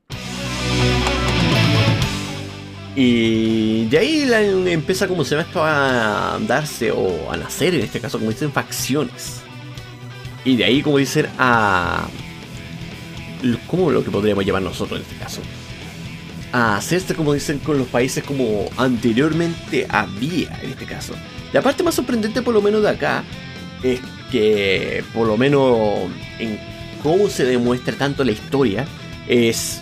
Y 2.97 3.87
de 3.87 3.99
ahí 3.99 4.31
empieza 4.71 5.09
como 5.09 5.25
se 5.25 5.35
ve 5.35 5.43
esto 5.43 5.65
a 5.65 6.39
darse 6.47 6.93
o 6.93 7.31
a 7.31 7.37
nacer, 7.37 7.75
en 7.75 7.81
este 7.81 8.01
caso, 8.01 8.19
como 8.19 8.31
dicen, 8.31 8.53
facciones. 8.53 9.41
Y 10.45 10.57
de 10.57 10.65
ahí, 10.65 10.83
como 10.83 10.99
dicen, 10.99 11.27
a... 11.39 12.07
¿Cómo 13.67 13.91
lo 13.91 14.05
que 14.05 14.11
podríamos 14.11 14.45
llamar 14.47 14.63
nosotros 14.63 15.01
en 15.01 15.07
este 15.07 15.17
caso? 15.17 15.41
A 16.53 16.77
hacerse, 16.77 17.15
como 17.15 17.35
dicen, 17.35 17.59
con 17.59 17.79
los 17.79 17.89
países 17.89 18.23
como 18.23 18.69
anteriormente 18.77 19.87
había, 19.89 20.57
en 20.63 20.71
este 20.71 20.87
caso. 20.87 21.15
La 21.53 21.63
parte 21.63 21.83
más 21.83 21.95
sorprendente, 21.95 22.43
por 22.43 22.55
lo 22.55 22.63
menos 22.63 22.83
de 22.83 22.91
acá, 22.91 23.25
es 23.83 24.01
que, 24.31 25.03
por 25.13 25.27
lo 25.27 25.37
menos, 25.37 26.11
en 26.39 26.59
cómo 27.03 27.29
se 27.29 27.45
demuestra 27.45 27.97
tanto 27.97 28.23
la 28.25 28.33
historia, 28.33 28.87
es 29.29 29.81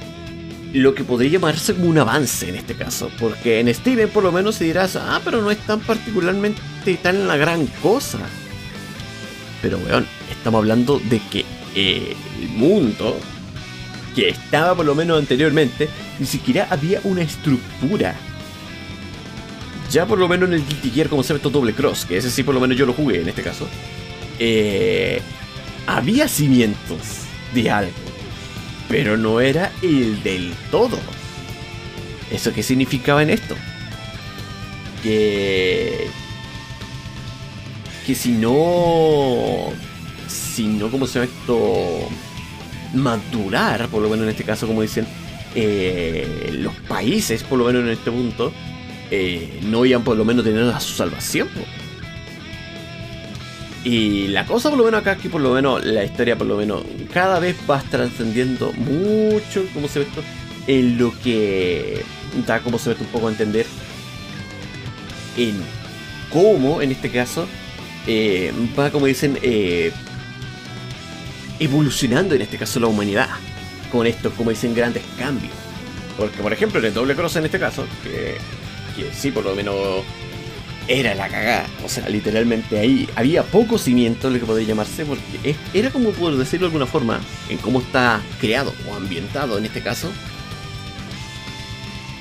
lo 0.73 0.95
que 0.95 1.05
podría 1.05 1.33
llamarse 1.33 1.75
como 1.75 1.87
un 1.87 1.99
avance 1.99 2.49
en 2.49 2.57
este 2.57 2.75
caso. 2.75 3.11
Porque 3.19 3.61
en 3.61 3.73
Steven 3.73 4.09
por 4.09 4.23
lo 4.23 4.33
menos 4.33 4.57
se 4.57 4.65
dirás, 4.65 4.97
ah, 4.97 5.21
pero 5.25 5.43
no 5.43 5.51
es 5.51 5.59
tan 5.59 5.81
particularmente 5.81 6.61
tan 7.03 7.29
la 7.29 7.37
gran 7.37 7.67
cosa. 7.83 8.19
Pero 9.61 9.79
weón, 9.79 10.07
estamos 10.31 10.59
hablando 10.59 10.99
de 10.99 11.21
que 11.31 11.45
el 11.75 12.17
mundo 12.51 13.19
que 14.15 14.29
estaba 14.29 14.75
por 14.75 14.85
lo 14.85 14.95
menos 14.95 15.19
anteriormente, 15.19 15.89
ni 16.19 16.27
siquiera 16.27 16.67
había 16.71 17.01
una 17.05 17.23
estructura. 17.23 18.15
Ya 19.91 20.07
por 20.07 20.19
lo 20.19 20.29
menos 20.29 20.49
en 20.49 20.55
el 20.55 20.67
Guilty 20.67 20.91
Gear 20.91 21.09
como 21.09 21.23
se 21.23 21.35
ve 21.35 21.41
doble 21.43 21.75
cross, 21.75 22.07
que 22.07 22.17
ese 22.17 22.31
sí 22.31 22.43
por 22.43 22.55
lo 22.55 22.61
menos 22.61 22.77
yo 22.77 22.87
lo 22.87 22.95
jugué 22.95 23.21
en 23.21 23.29
este 23.29 23.43
caso. 23.43 23.69
Eh, 24.39 25.21
había 25.87 26.29
cimientos 26.29 26.99
de 27.55 27.71
algo 27.71 28.02
pero 28.89 29.17
no 29.17 29.41
era 29.41 29.73
el 29.83 30.23
del 30.23 30.53
todo. 30.71 30.99
¿Eso 32.31 32.53
qué 32.53 32.63
significaba 32.63 33.23
en 33.23 33.31
esto? 33.31 33.55
Que... 35.03 36.09
Que 38.07 38.15
si 38.15 38.33
no... 38.33 39.73
Si 40.29 40.67
no, 40.67 40.91
como 40.91 41.07
se 41.07 41.21
llama 41.21 41.33
esto? 41.33 42.09
Madurar, 42.95 43.89
por 43.89 44.03
lo 44.03 44.09
menos 44.09 44.25
en 44.25 44.31
este 44.31 44.45
caso, 44.45 44.67
como 44.67 44.83
dicen, 44.83 45.07
eh, 45.55 46.51
los 46.59 46.75
países, 46.89 47.43
por 47.43 47.59
lo 47.59 47.67
menos 47.67 47.83
en 47.83 47.91
este 47.91 48.11
punto, 48.11 48.53
eh, 49.11 49.61
no 49.65 49.85
iban 49.85 50.03
por 50.03 50.17
lo 50.17 50.25
menos 50.25 50.45
tener 50.45 50.65
a 50.65 50.81
su 50.81 50.95
salvación. 50.95 51.49
Y 53.85 54.29
la 54.29 54.47
cosa 54.47 54.71
por 54.71 54.79
lo 54.79 54.85
menos 54.85 55.01
acá, 55.01 55.17
que 55.17 55.29
por 55.29 55.41
lo 55.41 55.53
menos 55.53 55.85
la 55.85 56.05
historia 56.05 56.37
por 56.37 56.47
lo 56.47 56.57
menos 56.57 56.83
cada 57.13 57.41
vez 57.41 57.57
va 57.69 57.83
trascendiendo 57.83 58.73
mucho, 58.75 59.65
como 59.75 59.89
se 59.89 60.01
ve 60.01 60.05
esto, 60.07 60.23
en 60.69 60.99
lo 60.99 61.13
que 61.21 62.05
da 62.47 62.61
como 62.61 62.79
se 62.79 62.91
ve 62.91 62.97
un 63.01 63.07
poco 63.07 63.27
a 63.27 63.31
entender 63.31 63.67
en 65.37 65.57
cómo, 66.31 66.81
en 66.81 66.93
este 66.93 67.11
caso, 67.11 67.49
eh, 68.07 68.53
va 68.79 68.91
como 68.91 69.07
dicen, 69.07 69.39
eh, 69.43 69.93
evolucionando 71.59 72.35
en 72.35 72.43
este 72.43 72.59
caso 72.59 72.79
la 72.79 72.87
humanidad 72.87 73.29
con 73.91 74.07
estos, 74.07 74.33
como 74.35 74.51
dicen, 74.51 74.75
grandes 74.75 75.03
cambios. 75.19 75.53
Porque, 76.17 76.43
por 76.43 76.53
ejemplo, 76.53 76.79
en 76.79 76.87
el 76.87 76.95
doble 76.95 77.15
cross 77.15 77.37
en 77.37 77.47
este 77.47 77.59
caso, 77.59 77.85
que, 78.05 78.37
que 78.97 79.13
sí, 79.13 79.31
por 79.31 79.45
lo 79.45 79.55
menos 79.55 79.77
era 80.89 81.15
la 81.15 81.29
cagada. 81.29 81.67
O 81.85 81.89
sea, 81.89 82.09
literalmente 82.09 82.79
ahí 82.79 83.09
había 83.15 83.43
poco 83.43 83.79
cimiento, 83.79 84.31
lo 84.31 84.39
que 84.39 84.47
podría 84.47 84.69
llamarse, 84.69 85.05
porque 85.05 85.57
era 85.75 85.91
como, 85.91 86.11
por 86.11 86.37
decirlo 86.37 86.67
de 86.67 86.69
alguna 86.69 86.87
forma, 86.87 87.21
en 87.49 87.59
cómo 87.59 87.81
está 87.81 88.21
creado 88.41 88.73
o 88.89 88.95
ambientado 88.95 89.59
en 89.59 89.65
este 89.65 89.83
caso, 89.83 90.11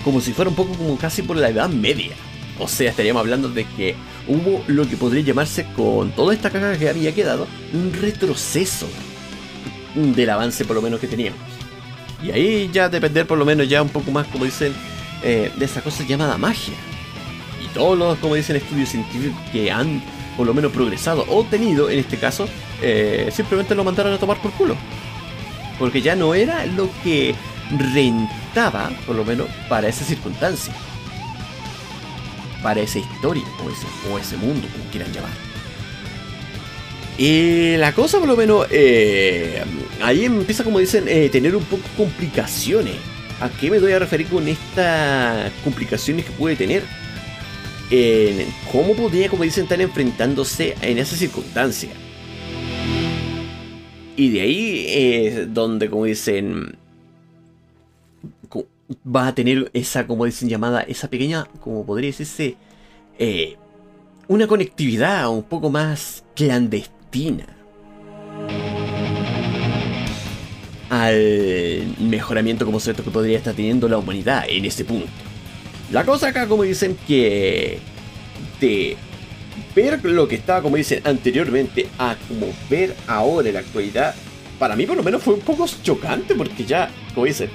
como 0.03 0.21
si 0.21 0.33
fuera 0.33 0.49
un 0.49 0.55
poco 0.55 0.73
como 0.73 0.97
casi 0.97 1.21
por 1.21 1.37
la 1.37 1.49
Edad 1.49 1.69
Media. 1.69 2.13
O 2.59 2.67
sea, 2.67 2.89
estaríamos 2.89 3.21
hablando 3.21 3.49
de 3.49 3.65
que 3.65 3.95
hubo 4.27 4.63
lo 4.67 4.87
que 4.87 4.97
podría 4.97 5.23
llamarse 5.23 5.65
con 5.75 6.11
toda 6.11 6.33
esta 6.33 6.49
cagada 6.49 6.77
que 6.77 6.89
había 6.89 7.13
quedado, 7.13 7.47
un 7.73 7.93
retroceso 7.93 8.87
del 9.95 10.29
avance 10.29 10.63
por 10.65 10.75
lo 10.75 10.81
menos 10.81 10.99
que 10.99 11.07
teníamos. 11.07 11.39
Y 12.23 12.29
ahí 12.29 12.69
ya 12.71 12.87
depender 12.87 13.25
por 13.25 13.37
lo 13.37 13.45
menos 13.45 13.67
ya 13.67 13.81
un 13.81 13.89
poco 13.89 14.11
más, 14.11 14.27
como 14.27 14.45
dicen, 14.45 14.73
eh, 15.23 15.51
de 15.55 15.65
esa 15.65 15.81
cosa 15.81 16.03
llamada 16.03 16.37
magia 16.37 16.75
todos 17.73 17.97
los, 17.97 18.17
como 18.19 18.35
dicen, 18.35 18.55
estudios 18.55 18.89
científicos 18.89 19.39
que 19.51 19.71
han 19.71 20.01
por 20.37 20.47
lo 20.47 20.53
menos 20.53 20.71
progresado 20.71 21.25
o 21.27 21.43
tenido, 21.43 21.89
en 21.89 21.99
este 21.99 22.17
caso, 22.17 22.47
eh, 22.81 23.29
simplemente 23.31 23.75
lo 23.75 23.83
mandaron 23.83 24.13
a 24.13 24.17
tomar 24.17 24.41
por 24.41 24.51
culo. 24.51 24.75
Porque 25.77 26.01
ya 26.01 26.15
no 26.15 26.33
era 26.33 26.65
lo 26.65 26.89
que 27.03 27.35
rentaba, 27.93 28.91
por 29.05 29.15
lo 29.15 29.25
menos, 29.25 29.47
para 29.67 29.87
esa 29.87 30.05
circunstancia. 30.05 30.73
Para 32.63 32.81
esa 32.81 32.99
historia, 32.99 33.43
o 34.11 34.17
ese, 34.17 34.37
mundo, 34.37 34.67
como 34.71 34.83
quieran 34.91 35.11
llamar. 35.11 35.31
Y 37.17 37.77
la 37.77 37.93
cosa, 37.93 38.19
por 38.19 38.27
lo 38.27 38.37
menos, 38.37 38.67
eh, 38.69 39.63
ahí 40.01 40.25
empieza, 40.25 40.63
como 40.63 40.79
dicen, 40.79 41.05
eh, 41.07 41.29
tener 41.29 41.55
un 41.55 41.63
poco 41.63 41.83
complicaciones. 41.97 42.95
¿A 43.39 43.49
qué 43.49 43.71
me 43.71 43.79
doy 43.79 43.91
a 43.93 43.99
referir 43.99 44.27
con 44.27 44.47
estas 44.47 45.51
complicaciones 45.63 46.25
que 46.25 46.31
puede 46.31 46.55
tener? 46.55 46.83
En 47.91 48.47
cómo 48.71 48.95
podría, 48.95 49.29
como 49.29 49.43
dicen, 49.43 49.63
estar 49.63 49.79
enfrentándose 49.81 50.75
en 50.81 50.97
esa 50.97 51.15
circunstancia. 51.15 51.89
Y 54.15 54.29
de 54.29 54.41
ahí 54.41 54.85
es 54.87 55.53
donde, 55.53 55.89
como 55.89 56.05
dicen, 56.05 56.77
va 59.05 59.27
a 59.27 59.35
tener 59.35 59.69
esa, 59.73 60.07
como 60.07 60.25
dicen, 60.25 60.49
llamada, 60.49 60.81
esa 60.81 61.09
pequeña, 61.09 61.47
como 61.59 61.85
podría 61.85 62.09
decirse, 62.09 62.55
eh, 63.19 63.57
una 64.27 64.47
conectividad 64.47 65.29
un 65.29 65.43
poco 65.43 65.69
más 65.69 66.23
clandestina. 66.35 67.45
Al 70.89 71.95
mejoramiento 71.99 72.65
como 72.65 72.79
cierto 72.79 73.03
que 73.03 73.11
podría 73.11 73.37
estar 73.37 73.53
teniendo 73.53 73.87
la 73.87 73.97
humanidad 73.97 74.45
en 74.47 74.65
ese 74.65 74.85
punto. 74.85 75.30
La 75.91 76.05
cosa 76.05 76.29
acá, 76.29 76.47
como 76.47 76.63
dicen, 76.63 76.97
que 77.05 77.79
de 78.61 78.95
ver 79.75 80.03
lo 80.05 80.27
que 80.27 80.35
estaba, 80.35 80.61
como 80.61 80.77
dicen, 80.77 81.01
anteriormente 81.03 81.87
a 81.97 82.15
como 82.27 82.47
ver 82.69 82.95
ahora 83.07 83.49
en 83.49 83.55
la 83.55 83.59
actualidad, 83.59 84.15
para 84.57 84.75
mí 84.75 84.85
por 84.85 84.95
lo 84.95 85.03
menos 85.03 85.21
fue 85.21 85.33
un 85.33 85.41
poco 85.41 85.65
chocante 85.83 86.35
porque 86.35 86.63
ya, 86.63 86.89
como 87.13 87.25
dicen, 87.25 87.49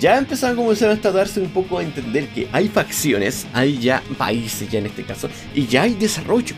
ya 0.00 0.16
empezaron 0.16 0.56
como 0.56 0.70
dicen, 0.70 0.90
hasta 0.90 1.10
darse 1.10 1.40
un 1.40 1.50
poco 1.50 1.78
a 1.78 1.82
entender 1.82 2.28
que 2.28 2.48
hay 2.52 2.68
facciones, 2.68 3.46
hay 3.52 3.78
ya 3.78 4.02
países 4.16 4.70
ya 4.70 4.78
en 4.78 4.86
este 4.86 5.02
caso, 5.02 5.28
y 5.54 5.66
ya 5.66 5.82
hay 5.82 5.94
desarrollo. 5.94 6.54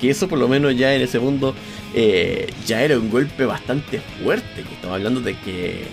Que 0.00 0.10
eso 0.10 0.28
por 0.28 0.38
lo 0.38 0.48
menos 0.48 0.76
ya 0.76 0.94
en 0.94 1.02
ese 1.02 1.18
mundo 1.18 1.54
eh, 1.94 2.52
ya 2.66 2.82
era 2.82 2.98
un 2.98 3.10
golpe 3.10 3.44
bastante 3.44 4.00
fuerte. 4.22 4.62
Que 4.62 4.74
estamos 4.74 4.96
hablando 4.96 5.20
de 5.20 5.34
que, 5.38 5.84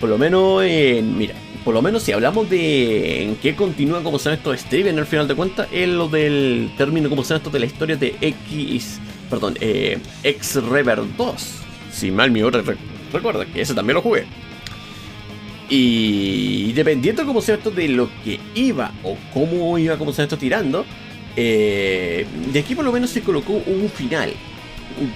por 0.00 0.08
lo 0.08 0.18
menos, 0.18 0.62
en, 0.64 1.16
mira, 1.16 1.34
por 1.64 1.72
lo 1.72 1.80
menos 1.80 2.02
si 2.02 2.12
hablamos 2.12 2.48
de 2.50 3.22
en 3.22 3.36
qué 3.36 3.56
continúa 3.56 4.02
como 4.02 4.18
son 4.18 4.34
estos 4.34 4.60
Steven 4.60 4.98
al 4.98 5.06
final 5.06 5.26
de 5.26 5.34
cuentas, 5.34 5.66
es 5.72 5.88
lo 5.88 6.08
del 6.08 6.70
término 6.76 7.08
como 7.08 7.24
son 7.24 7.38
estos 7.38 7.52
de 7.52 7.58
la 7.58 7.66
historia 7.66 7.96
de 7.96 8.14
X, 8.20 9.00
perdón, 9.30 9.56
eh, 9.60 9.98
X 10.22 10.56
Rever 10.56 11.00
2. 11.16 11.54
Si 11.90 12.10
mal 12.10 12.30
mi 12.30 12.42
hora 12.42 12.62
recuerda 13.12 13.46
que 13.46 13.62
ese 13.62 13.72
también 13.74 13.94
lo 13.94 14.02
jugué. 14.02 14.26
Y 15.70 16.72
dependiendo 16.74 17.24
como 17.24 17.40
sea 17.40 17.54
esto 17.54 17.70
de 17.70 17.88
lo 17.88 18.10
que 18.22 18.38
iba 18.54 18.92
o 19.02 19.16
cómo 19.32 19.78
iba 19.78 19.96
como 19.96 20.12
sea 20.12 20.24
esto 20.24 20.36
tirando, 20.36 20.84
eh, 21.36 22.26
de 22.52 22.58
aquí 22.60 22.74
por 22.74 22.84
lo 22.84 22.92
menos 22.92 23.10
se 23.10 23.22
colocó 23.22 23.54
un 23.54 23.88
final 23.88 24.34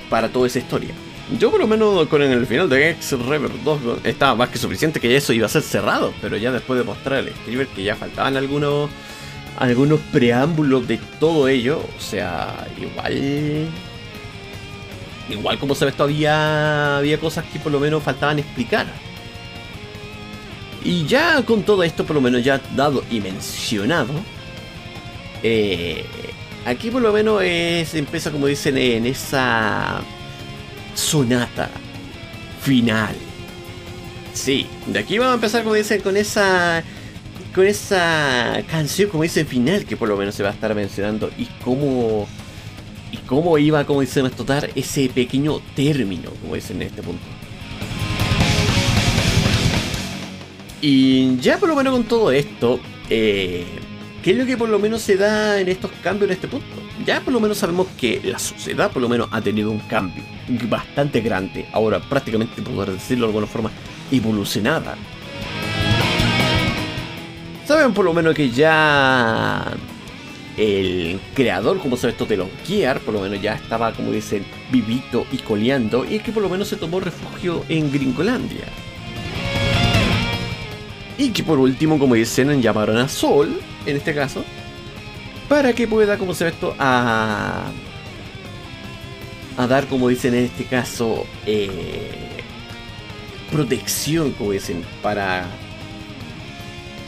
para 0.08 0.30
toda 0.30 0.46
esa 0.46 0.60
historia. 0.60 0.94
Yo 1.36 1.50
por 1.50 1.60
lo 1.60 1.66
menos 1.66 2.08
con 2.08 2.22
el 2.22 2.46
final 2.46 2.70
de 2.70 2.90
X 2.90 3.12
Rever 3.12 3.50
2 3.62 3.80
estaba 4.04 4.34
más 4.34 4.48
que 4.48 4.56
suficiente 4.56 4.98
que 4.98 5.14
eso 5.14 5.34
iba 5.34 5.44
a 5.44 5.50
ser 5.50 5.60
cerrado, 5.60 6.14
pero 6.22 6.38
ya 6.38 6.50
después 6.50 6.78
de 6.78 6.84
mostrar 6.84 7.18
el 7.18 7.28
escriber 7.28 7.66
que 7.68 7.82
ya 7.82 7.96
faltaban 7.96 8.36
algunos 8.36 8.88
algunos 9.58 10.00
preámbulos 10.12 10.86
de 10.86 10.98
todo 11.18 11.48
ello, 11.48 11.80
o 11.80 12.00
sea, 12.00 12.66
igual 12.80 13.68
igual 15.28 15.58
como 15.58 15.74
sabes 15.74 15.94
todavía 15.94 16.96
había 16.96 17.18
cosas 17.18 17.44
que 17.52 17.58
por 17.58 17.72
lo 17.72 17.80
menos 17.80 18.02
faltaban 18.02 18.38
explicar. 18.38 18.86
Y 20.82 21.04
ya 21.06 21.42
con 21.42 21.62
todo 21.62 21.82
esto 21.82 22.04
por 22.04 22.14
lo 22.16 22.22
menos 22.22 22.42
ya 22.42 22.58
dado 22.74 23.04
y 23.10 23.20
mencionado, 23.20 24.14
eh, 25.42 26.06
aquí 26.64 26.90
por 26.90 27.02
lo 27.02 27.12
menos 27.12 27.42
es, 27.42 27.94
empieza 27.94 28.30
como 28.30 28.46
dicen 28.46 28.78
en 28.78 29.04
esa 29.04 30.00
sonata 30.98 31.70
final. 32.60 33.14
Sí, 34.34 34.66
de 34.86 34.98
aquí 34.98 35.16
vamos 35.18 35.32
a 35.32 35.34
empezar 35.36 35.62
como 35.62 35.74
dicen 35.74 36.00
con 36.00 36.16
esa 36.16 36.82
con 37.54 37.66
esa 37.66 38.62
canción 38.68 39.08
como 39.08 39.22
dicen 39.22 39.46
final 39.46 39.84
que 39.84 39.96
por 39.96 40.08
lo 40.08 40.16
menos 40.16 40.34
se 40.34 40.42
va 40.42 40.50
a 40.50 40.52
estar 40.52 40.74
mencionando 40.74 41.30
y 41.38 41.46
cómo 41.64 42.28
y 43.10 43.16
cómo 43.18 43.56
iba 43.58 43.84
como 43.86 44.00
dicen 44.00 44.24
a 44.24 44.28
explotar 44.28 44.70
ese 44.74 45.08
pequeño 45.08 45.60
término 45.74 46.30
como 46.42 46.56
dicen 46.56 46.82
en 46.82 46.88
este 46.88 47.02
punto. 47.02 47.24
Y 50.80 51.36
ya 51.38 51.58
por 51.58 51.68
lo 51.68 51.76
menos 51.76 51.92
con 51.92 52.04
todo 52.04 52.30
esto, 52.30 52.80
eh, 53.08 53.64
¿qué 54.22 54.32
es 54.32 54.36
lo 54.36 54.46
que 54.46 54.56
por 54.56 54.68
lo 54.68 54.78
menos 54.78 55.02
se 55.02 55.16
da 55.16 55.60
en 55.60 55.68
estos 55.68 55.90
cambios 56.02 56.30
en 56.30 56.34
este 56.34 56.48
punto? 56.48 56.77
Ya 57.08 57.22
por 57.22 57.32
lo 57.32 57.40
menos 57.40 57.56
sabemos 57.56 57.86
que 57.98 58.20
la 58.22 58.38
sociedad 58.38 58.90
por 58.90 59.00
lo 59.00 59.08
menos 59.08 59.30
ha 59.32 59.40
tenido 59.40 59.70
un 59.70 59.78
cambio 59.78 60.22
bastante 60.68 61.22
grande, 61.22 61.66
ahora 61.72 62.00
prácticamente 62.00 62.60
poder 62.60 62.90
decirlo 62.90 63.24
de 63.24 63.28
alguna 63.30 63.46
forma 63.46 63.70
evolucionada. 64.12 64.94
Saben 67.66 67.94
por 67.94 68.04
lo 68.04 68.12
menos 68.12 68.34
que 68.34 68.50
ya 68.50 69.72
el 70.58 71.18
creador, 71.32 71.78
como 71.78 71.96
se 71.96 72.10
esto 72.10 72.26
de 72.26 72.36
por 73.02 73.14
lo 73.14 73.20
menos 73.22 73.40
ya 73.40 73.54
estaba, 73.54 73.90
como 73.94 74.10
dicen, 74.10 74.44
vivito 74.70 75.26
y 75.32 75.38
coleando, 75.38 76.04
y 76.04 76.18
que 76.18 76.30
por 76.30 76.42
lo 76.42 76.50
menos 76.50 76.68
se 76.68 76.76
tomó 76.76 77.00
refugio 77.00 77.64
en 77.70 77.90
Gringolandia. 77.90 78.66
Y 81.16 81.30
que 81.30 81.42
por 81.42 81.58
último, 81.58 81.98
como 81.98 82.16
dicen, 82.16 82.60
llamaron 82.60 82.98
a 82.98 83.08
Sol, 83.08 83.58
en 83.86 83.96
este 83.96 84.14
caso, 84.14 84.44
para 85.48 85.72
que 85.72 85.88
pueda, 85.88 86.18
como 86.18 86.34
se 86.34 86.44
ve 86.44 86.50
esto, 86.50 86.74
a, 86.78 87.70
a 89.56 89.66
dar, 89.66 89.86
como 89.86 90.08
dicen 90.08 90.34
en 90.34 90.44
este 90.44 90.64
caso, 90.64 91.26
eh, 91.46 92.42
protección, 93.50 94.32
como 94.32 94.52
dicen, 94.52 94.84
para, 95.02 95.46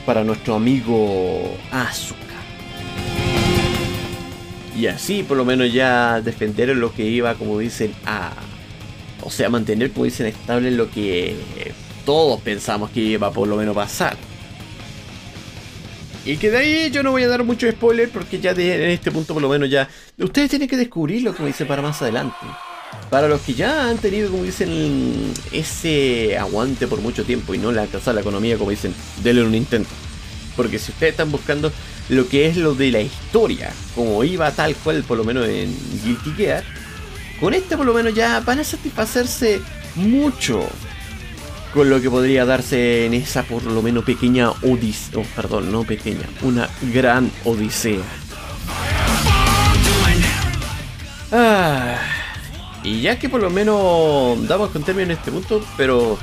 para 0.06 0.24
nuestro 0.24 0.54
amigo 0.54 1.56
Asuka. 1.70 2.18
Y 4.76 4.86
así, 4.86 5.22
por 5.22 5.36
lo 5.36 5.44
menos, 5.44 5.72
ya 5.72 6.22
defender 6.22 6.74
lo 6.74 6.92
que 6.94 7.04
iba, 7.04 7.34
como 7.34 7.58
dicen, 7.58 7.92
a. 8.06 8.32
O 9.22 9.30
sea, 9.30 9.50
mantener, 9.50 9.92
como 9.92 10.06
dicen, 10.06 10.26
estable 10.26 10.70
lo 10.70 10.90
que 10.90 11.36
todos 12.06 12.40
pensamos 12.40 12.90
que 12.90 13.00
iba 13.00 13.30
por 13.30 13.46
lo 13.46 13.56
menos 13.56 13.74
pasar. 13.74 14.16
Y 16.24 16.36
que 16.36 16.50
de 16.50 16.58
ahí 16.58 16.90
yo 16.90 17.02
no 17.02 17.12
voy 17.12 17.22
a 17.22 17.28
dar 17.28 17.44
mucho 17.44 17.70
spoiler 17.70 18.10
porque 18.10 18.40
ya 18.40 18.50
en 18.50 18.90
este 18.90 19.10
punto 19.10 19.32
por 19.32 19.42
lo 19.42 19.48
menos 19.48 19.70
ya 19.70 19.88
ustedes 20.18 20.50
tienen 20.50 20.68
que 20.68 20.76
descubrirlo 20.76 21.34
como 21.34 21.46
dicen 21.46 21.66
para 21.66 21.80
más 21.80 22.00
adelante. 22.02 22.36
Para 23.08 23.28
los 23.28 23.40
que 23.40 23.54
ya 23.54 23.88
han 23.88 23.98
tenido 23.98 24.30
como 24.30 24.42
dicen 24.42 25.32
ese 25.52 26.36
aguante 26.36 26.86
por 26.86 27.00
mucho 27.00 27.24
tiempo 27.24 27.54
y 27.54 27.58
no 27.58 27.72
le 27.72 27.80
alcanzado 27.80 28.14
la 28.14 28.20
economía 28.20 28.58
como 28.58 28.70
dicen, 28.70 28.94
denle 29.22 29.44
un 29.44 29.54
intento. 29.54 29.90
Porque 30.56 30.78
si 30.78 30.92
ustedes 30.92 31.12
están 31.12 31.30
buscando 31.30 31.72
lo 32.10 32.28
que 32.28 32.46
es 32.46 32.56
lo 32.56 32.74
de 32.74 32.90
la 32.90 33.00
historia, 33.00 33.72
como 33.94 34.22
iba 34.22 34.50
tal 34.50 34.74
cual 34.76 35.02
por 35.04 35.16
lo 35.16 35.24
menos 35.24 35.48
en 35.48 35.74
Guilty 36.04 36.32
Gear, 36.32 36.64
con 37.40 37.54
este 37.54 37.76
por 37.76 37.86
lo 37.86 37.94
menos 37.94 38.14
ya 38.14 38.40
van 38.40 38.58
a 38.58 38.64
satisfacerse 38.64 39.60
mucho 39.94 40.68
con 41.72 41.88
lo 41.88 42.00
que 42.00 42.10
podría 42.10 42.44
darse 42.44 43.06
en 43.06 43.14
esa 43.14 43.42
por 43.44 43.62
lo 43.64 43.82
menos 43.82 44.04
pequeña 44.04 44.50
odisea, 44.50 45.20
oh, 45.20 45.24
perdón, 45.36 45.70
no 45.70 45.84
pequeña, 45.84 46.28
una 46.42 46.68
gran 46.92 47.30
odisea. 47.44 48.00
Ah, 51.32 51.96
y 52.82 53.02
ya 53.02 53.18
que 53.18 53.28
por 53.28 53.40
lo 53.40 53.50
menos 53.50 54.46
damos 54.48 54.70
con 54.70 54.82
término 54.82 55.12
en 55.12 55.18
este 55.18 55.30
punto, 55.30 55.64
pero 55.76 56.18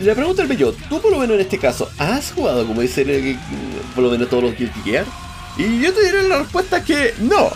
la 0.00 0.14
pregunta 0.14 0.42
es 0.42 0.48
bello, 0.48 0.74
tú 0.88 1.00
por 1.00 1.10
lo 1.10 1.18
menos 1.18 1.36
en 1.36 1.42
este 1.42 1.58
caso, 1.58 1.90
¿has 1.98 2.32
jugado 2.32 2.66
como 2.66 2.82
dice 2.82 3.38
por 3.94 4.04
lo 4.04 4.10
menos 4.10 4.28
todos 4.28 4.42
los 4.44 4.56
Guilty 4.56 4.80
Gear? 4.82 5.06
Y 5.56 5.80
yo 5.80 5.92
te 5.92 6.04
diré 6.04 6.28
la 6.28 6.38
respuesta 6.38 6.84
que 6.84 7.14
no. 7.20 7.50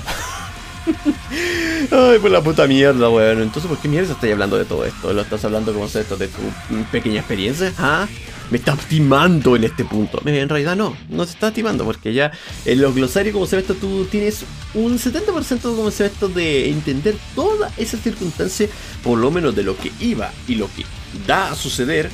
Ay, 1.91 2.19
pues 2.21 2.33
la 2.33 2.43
puta 2.43 2.67
mierda, 2.67 3.09
weón. 3.09 3.43
Entonces, 3.43 3.69
¿por 3.69 3.79
qué 3.79 3.89
mierda 3.89 4.13
estás 4.13 4.31
hablando 4.31 4.59
de 4.59 4.65
todo 4.65 4.85
esto? 4.85 5.13
¿Lo 5.13 5.23
estás 5.23 5.45
hablando 5.45 5.73
como 5.73 5.87
esto 5.87 6.17
de 6.17 6.29
tu 6.29 6.43
pequeña 6.91 7.21
experiencia? 7.21 7.73
¿Ah? 7.79 8.07
Me 8.51 8.59
estás 8.59 8.79
timando 8.87 9.57
en 9.57 9.65
este 9.65 9.85
punto. 9.85 10.21
En 10.25 10.49
realidad 10.49 10.77
no, 10.77 10.97
no 11.09 11.25
se 11.25 11.33
está 11.33 11.53
timando 11.53 11.85
porque 11.85 12.13
ya 12.13 12.31
en 12.65 12.81
los 12.81 12.95
glosarios 12.95 13.33
como 13.33 13.47
se 13.47 13.57
ve 13.57 13.63
esto 13.63 13.75
tú 13.75 14.05
tienes 14.05 14.45
un 14.75 14.99
70% 14.99 15.61
como 15.63 15.91
se 15.91 16.05
ve 16.05 16.09
esto 16.11 16.29
de 16.29 16.69
entender 16.69 17.17
toda 17.35 17.73
esa 17.79 17.97
circunstancia, 17.97 18.69
por 19.03 19.19
lo 19.19 19.31
menos 19.31 19.55
de 19.55 19.63
lo 19.63 19.77
que 19.77 19.93
iba 20.01 20.31
y 20.47 20.57
lo 20.57 20.67
que 20.77 20.85
da 21.27 21.53
a 21.53 21.55
suceder 21.55 22.11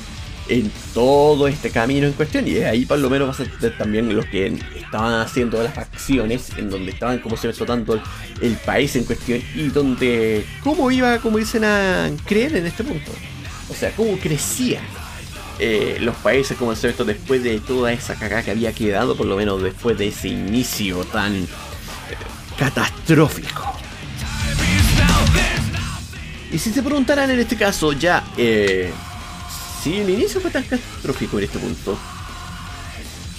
en 0.51 0.69
todo 0.93 1.47
este 1.47 1.69
camino 1.69 2.05
en 2.07 2.13
cuestión. 2.13 2.47
Y 2.47 2.57
ahí 2.57 2.85
por 2.85 2.99
lo 2.99 3.09
menos 3.09 3.29
vas 3.29 3.39
a 3.39 3.43
entender 3.43 3.77
también 3.77 4.13
lo 4.13 4.23
que 4.23 4.47
estaban 4.75 5.13
haciendo 5.21 5.63
las 5.63 5.73
facciones, 5.73 6.49
en 6.57 6.69
donde 6.69 6.91
estaban 6.91 7.19
como 7.19 7.37
se 7.37 7.47
ve 7.47 7.53
tanto 7.53 8.01
el, 8.41 8.55
país 8.57 8.95
en 8.95 9.05
cuestión 9.05 9.41
y 9.55 9.69
donde 9.69 10.45
cómo 10.61 10.91
iba, 10.91 11.17
como 11.19 11.37
dicen, 11.37 11.63
a 11.63 12.09
creer 12.25 12.55
en 12.57 12.65
este 12.65 12.83
punto. 12.83 13.11
O 13.69 13.73
sea, 13.73 13.91
cómo 13.91 14.17
crecían 14.17 14.83
eh, 15.59 15.97
los 16.01 16.15
países 16.17 16.57
como 16.57 16.75
se 16.75 16.89
esto 16.89 17.05
después 17.05 17.43
de 17.43 17.59
toda 17.59 17.93
esa 17.93 18.15
cagada 18.15 18.43
que 18.43 18.51
había 18.51 18.73
quedado, 18.73 19.15
por 19.15 19.25
lo 19.25 19.37
menos 19.37 19.63
después 19.63 19.97
de 19.97 20.09
ese 20.09 20.27
inicio 20.27 21.05
tan 21.05 21.35
eh, 21.35 21.47
catastrófico. 22.57 23.73
Y 26.51 26.57
si 26.57 26.71
se 26.71 26.83
preguntaran 26.83 27.31
en 27.31 27.39
este 27.39 27.55
caso 27.55 27.93
ya, 27.93 28.25
eh, 28.35 28.91
si 29.81 29.99
el 29.99 30.09
inicio 30.09 30.39
fue 30.39 30.51
tan 30.51 30.63
catastrófico 30.63 31.39
en 31.39 31.45
este 31.45 31.57
punto, 31.57 31.97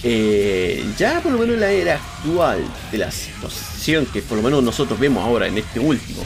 eh, 0.02 0.85
ya 0.98 1.20
por 1.20 1.31
lo 1.31 1.38
menos 1.38 1.55
en 1.55 1.61
la 1.61 1.70
era 1.70 1.94
actual 1.94 2.64
de 2.90 2.98
la 2.98 3.11
situación 3.12 4.07
que 4.07 4.22
por 4.22 4.38
lo 4.38 4.42
menos 4.42 4.62
nosotros 4.62 4.98
vemos 4.98 5.24
ahora 5.24 5.46
en 5.46 5.59
este 5.59 5.78
último, 5.78 6.24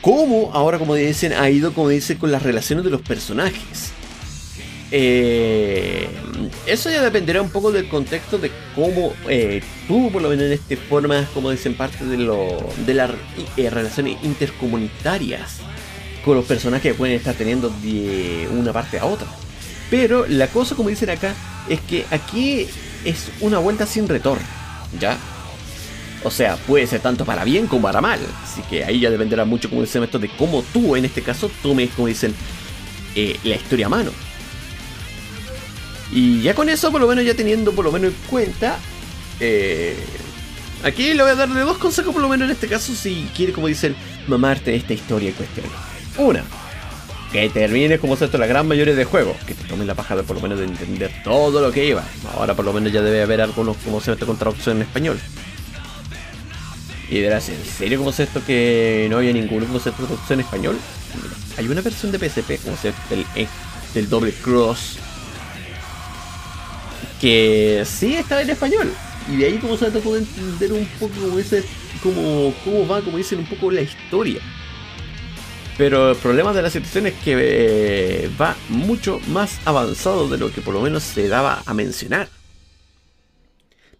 ¿cómo 0.00 0.50
ahora, 0.52 0.78
como 0.78 0.96
dicen, 0.96 1.32
ha 1.32 1.48
ido, 1.48 1.72
como 1.72 1.90
dicen, 1.90 2.18
con 2.18 2.32
las 2.32 2.42
relaciones 2.42 2.84
de 2.84 2.90
los 2.90 3.02
personajes? 3.02 3.92
Eh, 4.90 6.08
eso 6.66 6.90
ya 6.90 7.02
dependerá 7.02 7.40
un 7.40 7.50
poco 7.50 7.72
del 7.72 7.88
contexto 7.88 8.38
de 8.38 8.50
cómo 8.74 9.12
eh, 9.28 9.62
tú, 9.88 10.10
por 10.12 10.22
lo 10.22 10.28
menos 10.28 10.46
en 10.46 10.52
este 10.52 10.76
forma, 10.76 11.26
como 11.34 11.50
dicen, 11.50 11.74
parte 11.74 12.04
de, 12.04 12.16
lo, 12.16 12.58
de 12.84 12.94
las 12.94 13.10
relaciones 13.56 14.16
intercomunitarias 14.22 15.60
con 16.24 16.36
los 16.36 16.44
personajes 16.44 16.92
que 16.92 16.98
pueden 16.98 17.16
estar 17.16 17.34
teniendo 17.34 17.70
de 17.82 18.48
una 18.52 18.72
parte 18.72 18.98
a 18.98 19.04
otra. 19.04 19.26
Pero 19.90 20.26
la 20.26 20.48
cosa, 20.48 20.74
como 20.74 20.88
dicen 20.88 21.10
acá, 21.10 21.34
es 21.68 21.80
que 21.80 22.06
aquí 22.10 22.66
es 23.04 23.30
una 23.40 23.58
vuelta 23.58 23.86
sin 23.86 24.08
retorno, 24.08 24.46
¿ya? 24.98 25.18
O 26.24 26.30
sea, 26.30 26.56
puede 26.56 26.86
ser 26.86 27.00
tanto 27.00 27.24
para 27.26 27.44
bien 27.44 27.66
como 27.66 27.82
para 27.82 28.00
mal. 28.00 28.18
Así 28.42 28.62
que 28.62 28.82
ahí 28.82 29.00
ya 29.00 29.10
dependerá 29.10 29.44
mucho, 29.44 29.68
como 29.68 29.82
dicen 29.82 30.02
esto, 30.02 30.18
de 30.18 30.30
cómo 30.30 30.64
tú, 30.72 30.96
en 30.96 31.04
este 31.04 31.22
caso, 31.22 31.50
tomes, 31.62 31.90
como 31.90 32.08
dicen, 32.08 32.34
eh, 33.14 33.38
la 33.44 33.56
historia 33.56 33.86
a 33.86 33.90
mano. 33.90 34.10
Y 36.10 36.40
ya 36.42 36.54
con 36.54 36.68
eso, 36.68 36.90
por 36.90 37.00
lo 37.00 37.06
menos 37.06 37.24
ya 37.24 37.34
teniendo 37.34 37.72
por 37.72 37.84
lo 37.84 37.92
menos 37.92 38.12
en 38.12 38.16
cuenta, 38.28 38.78
eh, 39.40 39.96
aquí 40.82 41.12
le 41.12 41.22
voy 41.22 41.32
a 41.32 41.34
darle 41.34 41.60
dos 41.60 41.76
consejos, 41.76 42.12
por 42.12 42.22
lo 42.22 42.28
menos 42.28 42.46
en 42.46 42.52
este 42.52 42.68
caso, 42.68 42.94
si 42.94 43.28
quiere, 43.36 43.52
como 43.52 43.66
dicen, 43.66 43.94
mamarte 44.26 44.74
esta 44.74 44.94
historia 44.94 45.28
en 45.28 45.34
cuestión. 45.34 45.66
Una, 46.16 46.44
que 47.32 47.48
termine 47.50 47.98
como 47.98 48.14
esto 48.14 48.38
la 48.38 48.46
gran 48.46 48.68
mayoría 48.68 48.94
de 48.94 49.04
juegos, 49.04 49.36
que 49.46 49.54
te 49.54 49.64
tomen 49.64 49.86
la 49.86 49.94
paja 49.94 50.14
de 50.14 50.22
por 50.22 50.36
lo 50.36 50.42
menos 50.42 50.58
de 50.58 50.66
entender 50.66 51.10
todo 51.24 51.60
lo 51.60 51.72
que 51.72 51.84
iba. 51.84 52.04
Ahora 52.36 52.54
por 52.54 52.64
lo 52.64 52.72
menos 52.72 52.92
ya 52.92 53.02
debe 53.02 53.22
haber 53.22 53.40
algunos 53.40 53.76
como 53.78 54.00
se 54.00 54.16
con 54.16 54.36
traducción 54.36 54.76
en 54.76 54.82
español. 54.82 55.18
Y 57.10 57.20
verás, 57.20 57.48
¿en 57.48 57.64
serio 57.64 57.98
como 57.98 58.10
esto 58.10 58.42
que 58.46 59.06
no 59.10 59.18
había 59.18 59.32
ninguno 59.32 59.66
como 59.66 59.80
se 59.80 59.90
traducción 59.90 60.40
en 60.40 60.44
español? 60.44 60.76
hay 61.56 61.68
una 61.68 61.80
versión 61.80 62.10
de 62.12 62.18
PSP, 62.18 62.62
como 62.64 62.76
se 62.76 62.92
del, 63.10 63.24
eh, 63.36 63.46
del 63.94 64.08
doble 64.08 64.32
cross, 64.32 64.98
que 67.20 67.84
sí 67.86 68.14
estaba 68.14 68.42
en 68.42 68.50
español. 68.50 68.92
Y 69.28 69.36
de 69.36 69.46
ahí 69.46 69.58
como 69.58 69.76
se 69.76 69.90
puede 69.90 70.20
entender 70.20 70.72
un 70.72 70.86
poco 71.00 71.38
ese, 71.38 71.64
como 72.02 72.52
cómo 72.64 72.86
va, 72.86 73.00
como 73.00 73.16
dicen, 73.16 73.38
un 73.38 73.46
poco 73.46 73.70
la 73.70 73.80
historia. 73.80 74.40
Pero 75.76 76.10
el 76.10 76.16
problema 76.16 76.52
de 76.52 76.62
la 76.62 76.70
situación 76.70 77.06
es 77.06 77.14
que 77.14 77.34
eh, 77.36 78.30
va 78.40 78.54
mucho 78.68 79.20
más 79.28 79.58
avanzado 79.64 80.28
de 80.28 80.38
lo 80.38 80.52
que 80.52 80.60
por 80.60 80.72
lo 80.72 80.80
menos 80.80 81.02
se 81.02 81.28
daba 81.28 81.62
a 81.66 81.74
mencionar. 81.74 82.28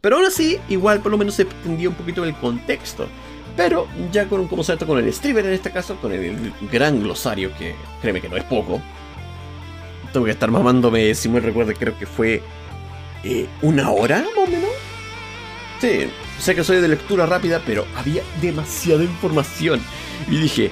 Pero 0.01 0.17
aún 0.17 0.27
así, 0.27 0.59
igual 0.69 1.01
por 1.01 1.11
lo 1.11 1.19
menos 1.19 1.35
se 1.35 1.43
extendía 1.43 1.89
un 1.89 1.95
poquito 1.95 2.23
el 2.25 2.35
contexto. 2.37 3.09
Pero 3.57 3.89
ya 4.13 4.29
con, 4.29 4.47
como 4.49 4.63
se 4.63 4.77
con 4.77 4.99
el 4.99 5.13
streamer 5.13 5.47
en 5.47 5.53
este 5.53 5.71
caso, 5.71 5.97
con 5.97 6.13
el 6.13 6.53
gran 6.71 7.03
glosario, 7.03 7.53
que 7.57 7.75
créeme 8.01 8.21
que 8.21 8.29
no 8.29 8.37
es 8.37 8.45
poco. 8.45 8.81
Tengo 10.13 10.27
que 10.27 10.33
estar 10.33 10.51
mamándome, 10.51 11.15
si 11.15 11.29
me 11.29 11.41
recuerdo, 11.41 11.73
creo 11.73 11.99
que 11.99 12.07
fue 12.07 12.43
eh, 13.25 13.49
una 13.63 13.91
hora 13.91 14.19
más 14.19 14.47
o 14.49 14.51
menos. 14.51 14.71
Sí, 15.81 16.09
sé 16.39 16.55
que 16.55 16.63
soy 16.63 16.81
de 16.81 16.89
lectura 16.89 17.27
rápida, 17.27 17.61
pero 17.65 17.85
había 17.97 18.23
demasiada 18.41 19.03
información. 19.03 19.81
Y 20.29 20.39
dije, 20.39 20.71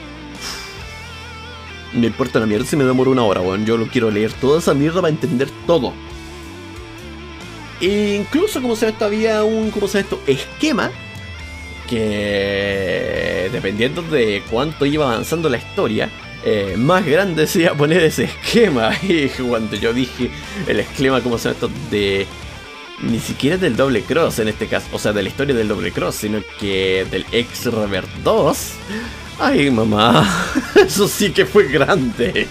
me 1.95 2.07
importa 2.07 2.41
la 2.41 2.47
mierda 2.47 2.67
si 2.67 2.77
me 2.77 2.85
demoro 2.85 3.11
una 3.11 3.25
hora, 3.25 3.41
weón. 3.41 3.67
Yo 3.67 3.77
lo 3.77 3.87
quiero 3.87 4.11
leer 4.11 4.33
toda 4.33 4.59
esa 4.59 4.75
mierda 4.75 5.01
para 5.01 5.13
entender 5.13 5.49
todo. 5.67 5.93
Incluso, 7.81 8.63
como 8.63 8.77
se 8.77 8.87
ve 8.87 8.93
esto, 8.93 9.05
había 9.05 9.43
un, 9.45 9.71
como 9.71 9.89
se 9.89 9.99
ve 9.99 10.03
esto, 10.03 10.21
esquema 10.27 10.91
que 11.89 13.51
dependiendo 13.53 14.01
de 14.03 14.43
cuánto 14.51 14.87
iba 14.87 15.13
avanzando 15.13 15.49
la 15.49 15.59
historia, 15.59 16.09
eh, 16.45 16.75
más 16.79 17.05
grande 17.05 17.47
se 17.49 17.63
iba 17.63 17.73
a 17.73 17.75
poner 17.75 18.03
ese 18.03 18.25
esquema. 18.25 18.91
Y 19.03 19.29
cuando 19.29 19.77
yo 19.77 19.93
dije 19.93 20.31
el 20.67 20.81
esquema, 20.81 21.21
como 21.21 21.39
se 21.39 21.49
ve 21.49 21.55
esto, 21.55 21.71
de 21.91 22.27
ni 23.01 23.19
siquiera 23.19 23.57
del 23.57 23.77
doble 23.77 24.03
cross 24.03 24.39
en 24.39 24.49
este 24.49 24.69
caso, 24.69 24.87
o 24.93 24.99
sea, 24.99 25.13
de 25.13 25.25
la 25.25 25.29
historia 25.29 25.55
del 25.55 25.67
doble 25.69 25.91
cross, 25.91 26.15
sino 26.15 26.41
que 26.61 27.05
del 27.11 27.27
ex 27.33 27.67
Revert 27.67 28.09
2. 28.23 28.73
Ay, 29.39 29.71
mamá, 29.71 30.27
eso 30.75 31.09
sí 31.09 31.31
que 31.31 31.47
fue 31.47 31.69
grande. 31.69 32.47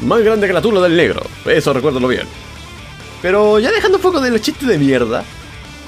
Más 0.00 0.22
grande 0.22 0.46
que 0.46 0.52
la 0.52 0.60
tula 0.60 0.80
del 0.80 0.96
negro, 0.96 1.22
eso 1.46 1.72
recuérdalo 1.72 2.08
bien. 2.08 2.26
Pero 3.22 3.58
ya 3.58 3.72
dejando 3.72 3.96
un 3.96 4.02
poco 4.02 4.20
de 4.20 4.30
los 4.30 4.40
chistes 4.40 4.68
de 4.68 4.78
mierda, 4.78 5.24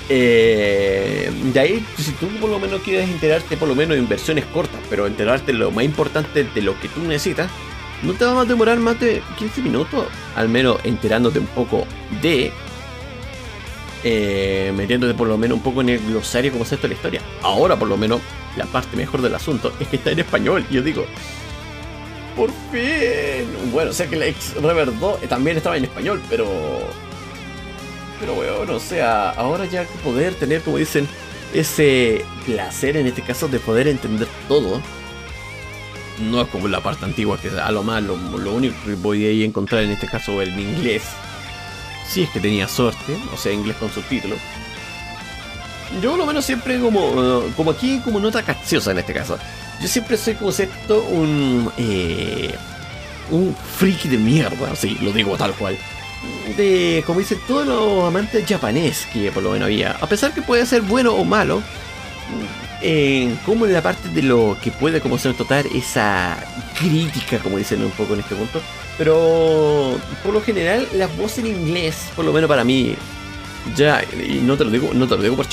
eh, 0.09 1.31
de 1.53 1.61
ahí, 1.61 1.87
si 1.99 2.13
tú 2.13 2.27
por 2.41 2.49
lo 2.49 2.59
menos 2.59 2.81
quieres 2.81 3.09
enterarte, 3.09 3.57
por 3.57 3.69
lo 3.69 3.75
menos 3.75 3.99
en 3.99 4.09
versiones 4.09 4.47
cortas, 4.47 4.81
pero 4.89 5.07
enterarte 5.07 5.53
lo 5.53 5.71
más 5.71 5.85
importante 5.85 6.45
de 6.45 6.63
lo 6.63 6.79
que 6.81 6.89
tú 6.89 7.01
necesitas, 7.03 7.51
no 8.03 8.15
te 8.15 8.25
va 8.25 8.41
a 8.41 8.45
demorar 8.45 8.79
más 8.79 8.99
de 8.99 9.23
15 9.39 9.61
minutos, 9.61 10.07
al 10.37 10.49
menos 10.49 10.79
enterándote 10.85 11.39
un 11.39 11.47
poco 11.47 11.85
de 12.23 12.53
eh, 14.05 14.73
metiéndote 14.75 15.15
por 15.15 15.27
lo 15.27 15.37
menos 15.37 15.57
un 15.57 15.63
poco 15.63 15.81
en 15.81 15.91
el 15.91 15.99
glosario 15.99 16.53
como 16.53 16.65
es 16.65 16.73
esto 16.73 16.89
la 16.89 16.95
historia. 16.95 17.21
Ahora 17.43 17.77
por 17.77 17.89
lo 17.89 17.97
menos 17.97 18.21
la 18.59 18.67
parte 18.67 18.97
mejor 18.97 19.23
del 19.23 19.35
asunto 19.35 19.73
es 19.81 19.89
que 19.89 19.97
está 19.97 20.11
en 20.11 20.19
español. 20.19 20.67
Y 20.69 20.75
yo 20.75 20.83
digo, 20.83 21.07
por 22.37 22.51
fin. 22.71 23.73
Bueno, 23.73 23.93
sé 23.93 24.09
que 24.09 24.17
la 24.17 24.27
ex 24.27 24.55
Rever 24.55 24.97
2 24.99 25.21
también 25.29 25.57
estaba 25.57 25.77
en 25.77 25.85
español, 25.85 26.23
pero... 26.29 26.47
Pero 28.21 28.35
bueno, 28.35 28.75
o 28.75 28.81
sea, 28.81 29.31
ahora 29.31 29.65
ya 29.65 29.85
poder 30.03 30.35
tener, 30.35 30.63
como 30.63 30.77
dicen, 30.77 31.09
ese 31.55 32.25
placer 32.47 32.97
en 32.97 33.07
este 33.07 33.23
caso 33.23 33.49
de 33.49 33.61
poder 33.61 33.89
entender 33.89 34.29
todo. 34.49 34.81
No 36.29 36.43
es 36.43 36.49
como 36.49 36.67
la 36.67 36.81
parte 36.81 37.05
antigua, 37.05 37.39
que 37.41 37.49
a 37.49 37.71
lo 37.71 37.85
más 37.85 38.03
lo, 38.03 38.15
único 38.53 38.75
que 38.85 38.95
voy 38.95 39.25
a 39.25 39.45
encontrar 39.45 39.85
en 39.85 39.91
este 39.91 40.09
caso 40.09 40.43
el 40.43 40.59
inglés 40.59 41.05
si 42.09 42.23
es 42.23 42.31
que 42.31 42.41
tenía 42.41 42.67
suerte, 42.67 43.17
o 43.33 43.37
sea, 43.37 43.53
inglés 43.53 43.77
con 43.77 43.91
subtítulos. 43.91 44.39
Yo 46.03 46.17
lo 46.17 46.27
menos 46.27 46.45
siempre 46.45 46.79
como, 46.79 47.43
como 47.57 47.71
aquí, 47.71 48.01
como 48.05 48.21
nota 48.21 48.43
cacciosa 48.43 48.91
en 48.91 48.99
este 48.99 49.15
caso. 49.15 49.39
Yo 49.81 49.89
siempre 49.89 50.17
soy 50.17 50.35
como 50.35 50.51
esto 50.51 51.03
un, 51.11 51.71
eh, 51.79 52.55
un 53.31 53.55
friki 53.77 54.09
de 54.09 54.19
mierda, 54.19 54.75
sí, 54.77 54.99
lo 55.01 55.13
digo 55.13 55.37
tal 55.37 55.53
cual. 55.55 55.79
De, 56.57 57.03
como 57.07 57.21
dicen 57.21 57.39
todos 57.47 57.67
los 57.67 58.07
amantes 58.07 58.45
japonés 58.47 59.07
que 59.13 59.31
por 59.31 59.43
lo 59.43 59.53
menos 59.53 59.67
había. 59.67 59.93
A 59.93 60.07
pesar 60.07 60.33
que 60.33 60.43
puede 60.43 60.67
ser 60.67 60.83
bueno 60.83 61.15
o 61.15 61.25
malo, 61.25 61.63
como 63.45 63.67
en 63.67 63.73
la 63.73 63.83
parte 63.83 64.09
de 64.09 64.23
lo 64.23 64.57
que 64.63 64.71
puede 64.71 65.01
como 65.01 65.19
se 65.19 65.29
notar 65.29 65.67
esa 65.75 66.37
crítica, 66.79 67.39
como 67.39 67.59
dicen 67.59 67.83
un 67.83 67.91
poco 67.93 68.15
en 68.15 68.21
este 68.21 68.35
punto. 68.35 68.61
Pero 68.97 69.97
por 70.25 70.33
lo 70.33 70.43
general 70.43 70.89
las 70.95 71.15
voces 71.17 71.39
en 71.39 71.47
inglés, 71.47 72.09
por 72.17 72.25
lo 72.25 72.33
menos 72.33 72.49
para 72.49 72.65
mí, 72.65 72.97
ya, 73.77 74.03
y 74.03 74.41
no 74.43 74.57
te 74.57 74.65
lo 74.65 74.71
digo, 74.71 74.91
no 74.95 75.07
te 75.07 75.17
lo 75.17 75.23
digo 75.23 75.37
por. 75.37 75.47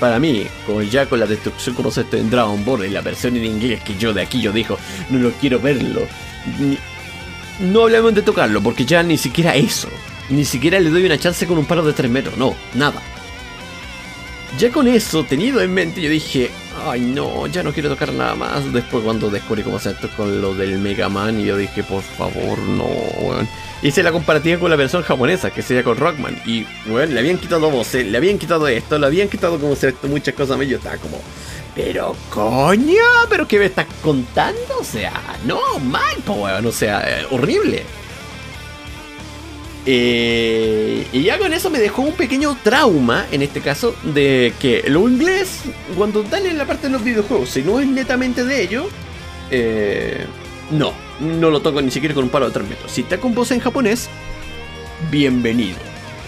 Para 0.00 0.18
mí, 0.18 0.46
como 0.66 0.82
ya 0.82 1.06
con 1.06 1.20
la 1.20 1.26
destrucción 1.26 1.76
como 1.76 1.90
se 1.90 2.04
en 2.12 2.28
Dragon 2.28 2.64
Ball 2.64 2.86
y 2.86 2.90
la 2.90 3.02
versión 3.02 3.36
en 3.36 3.44
inglés 3.44 3.82
que 3.84 3.96
yo 3.96 4.12
de 4.12 4.22
aquí 4.22 4.40
yo 4.40 4.52
dijo, 4.52 4.76
no 5.10 5.18
lo 5.18 5.30
quiero 5.32 5.60
verlo. 5.60 6.06
no 7.60 7.82
hablamos 7.82 8.14
de 8.14 8.22
tocarlo, 8.22 8.60
porque 8.60 8.84
ya 8.84 9.02
ni 9.02 9.16
siquiera 9.16 9.54
eso. 9.54 9.88
Ni 10.28 10.44
siquiera 10.44 10.80
le 10.80 10.90
doy 10.90 11.04
una 11.06 11.18
chance 11.18 11.46
con 11.46 11.58
un 11.58 11.66
paro 11.66 11.84
de 11.84 11.92
3 11.92 12.10
metros, 12.10 12.36
no, 12.36 12.56
nada. 12.74 13.00
Ya 14.58 14.70
con 14.70 14.88
eso 14.88 15.24
tenido 15.24 15.60
en 15.60 15.72
mente, 15.72 16.00
yo 16.00 16.10
dije, 16.10 16.50
ay 16.90 17.00
no, 17.00 17.46
ya 17.46 17.62
no 17.62 17.72
quiero 17.72 17.88
tocar 17.88 18.12
nada 18.12 18.34
más. 18.34 18.72
Después 18.72 19.04
cuando 19.04 19.30
descubrí 19.30 19.62
cómo 19.62 19.78
se 19.78 19.90
esto 19.90 20.08
con 20.16 20.40
lo 20.40 20.54
del 20.54 20.78
Mega 20.78 21.08
Man, 21.08 21.40
y 21.40 21.44
yo 21.44 21.56
dije, 21.56 21.82
por 21.82 22.02
favor, 22.02 22.58
no, 22.58 22.84
weón. 22.84 23.48
Hice 23.82 24.02
la 24.02 24.12
comparativa 24.12 24.60
con 24.60 24.70
la 24.70 24.76
versión 24.76 25.02
japonesa, 25.02 25.50
que 25.50 25.62
sería 25.62 25.82
con 25.82 25.96
Rockman. 25.96 26.40
Y, 26.46 26.64
weón, 26.86 27.14
le 27.14 27.20
habían 27.20 27.38
quitado 27.38 27.70
voces, 27.70 28.06
le 28.06 28.16
habían 28.16 28.38
quitado 28.38 28.68
esto, 28.68 28.98
le 28.98 29.06
habían 29.06 29.28
quitado 29.28 29.58
como 29.58 29.74
se 29.74 29.94
muchas 30.04 30.34
cosas. 30.34 30.60
Y 30.62 30.68
yo 30.68 30.76
estaba 30.76 30.96
como, 30.96 31.20
pero 31.74 32.14
coño, 32.30 33.02
pero 33.28 33.48
¿qué 33.48 33.58
me 33.58 33.66
estás 33.66 33.86
contando? 34.02 34.78
O 34.78 34.84
sea, 34.84 35.12
no, 35.44 35.78
mal, 35.80 36.16
weón, 36.26 36.66
o 36.66 36.72
sea, 36.72 37.02
eh, 37.06 37.26
horrible. 37.30 37.82
Eh, 39.84 41.06
y 41.12 41.22
ya 41.22 41.38
con 41.38 41.52
eso 41.52 41.68
me 41.68 41.80
dejó 41.80 42.02
un 42.02 42.12
pequeño 42.12 42.56
trauma, 42.62 43.26
en 43.32 43.42
este 43.42 43.60
caso, 43.60 43.94
de 44.02 44.52
que 44.60 44.84
lo 44.88 45.08
inglés, 45.08 45.62
cuando 45.96 46.22
dan 46.22 46.46
en 46.46 46.58
la 46.58 46.66
parte 46.66 46.86
de 46.86 46.92
los 46.92 47.02
videojuegos, 47.02 47.50
si 47.50 47.62
no 47.62 47.80
es 47.80 47.86
netamente 47.86 48.44
de 48.44 48.62
ello, 48.62 48.88
eh, 49.50 50.24
no, 50.70 50.92
no 51.20 51.50
lo 51.50 51.60
toco 51.60 51.82
ni 51.82 51.90
siquiera 51.90 52.14
con 52.14 52.24
un 52.24 52.30
palo 52.30 52.46
de 52.46 52.52
3 52.52 52.68
metros. 52.68 52.92
Si 52.92 53.02
está 53.02 53.18
con 53.18 53.34
voz 53.34 53.50
en 53.50 53.60
japonés, 53.60 54.08
bienvenido. 55.10 55.78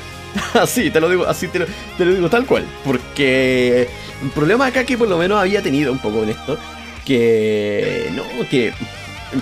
así, 0.55 0.90
te 0.90 1.01
lo 1.01 1.09
digo, 1.09 1.27
así 1.27 1.47
te 1.49 1.61
lo, 1.61 1.67
te 1.97 2.05
lo 2.05 2.14
digo 2.14 2.29
tal 2.29 2.47
cual. 2.47 2.64
Porque 2.85 3.88
el 4.23 4.31
problema 4.31 4.67
acá 4.67 4.85
que 4.85 4.99
por 4.99 5.09
lo 5.09 5.17
menos 5.17 5.38
había 5.38 5.62
tenido 5.62 5.93
un 5.93 5.99
poco 5.99 6.25
en 6.25 6.31
esto, 6.31 6.59
que 7.05 8.11
no, 8.14 8.25
que 8.49 8.73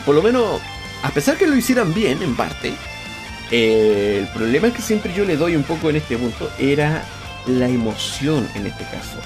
por 0.05 0.14
lo 0.14 0.22
menos, 0.22 0.61
a 1.03 1.11
pesar 1.11 1.37
que 1.37 1.46
lo 1.46 1.57
hicieran 1.57 1.94
bien 1.94 2.22
en 2.22 2.37
parte, 2.37 2.72
eh, 3.50 4.18
el 4.20 4.28
problema 4.28 4.70
que 4.72 4.83
siempre 4.83 5.12
yo 5.14 5.24
le 5.24 5.37
doy 5.37 5.57
un 5.57 5.62
poco 5.62 5.90
en 5.90 5.96
este 5.96 6.16
punto 6.16 6.50
era 6.59 7.05
la 7.46 7.68
emoción 7.68 8.48
en 8.55 8.66
este 8.66 8.85
caso. 8.85 9.18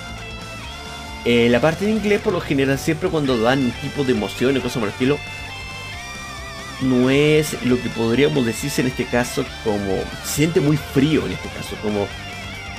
Eh, 1.25 1.49
la 1.51 1.61
parte 1.61 1.85
de 1.85 1.91
inglés 1.91 2.21
por 2.21 2.33
lo 2.33 2.41
general 2.41 2.79
siempre 2.79 3.09
cuando 3.09 3.37
dan 3.39 3.65
un 3.65 3.71
tipo 3.73 4.05
de 4.05 4.13
emoción 4.13 4.57
y 4.57 4.61
cosas 4.61 4.79
por 4.79 4.85
el 4.85 4.93
estilo, 4.93 5.19
no 6.83 7.11
es 7.11 7.61
lo 7.65 7.81
que 7.81 7.89
podríamos 7.89 8.45
decirse 8.45 8.83
en 8.83 8.89
este 8.89 9.07
caso 9.07 9.45
como 9.65 9.99
siente 10.25 10.61
muy 10.61 10.77
frío 10.77 11.27
en 11.27 11.33
este 11.33 11.49
caso, 11.49 11.75
como 11.83 12.07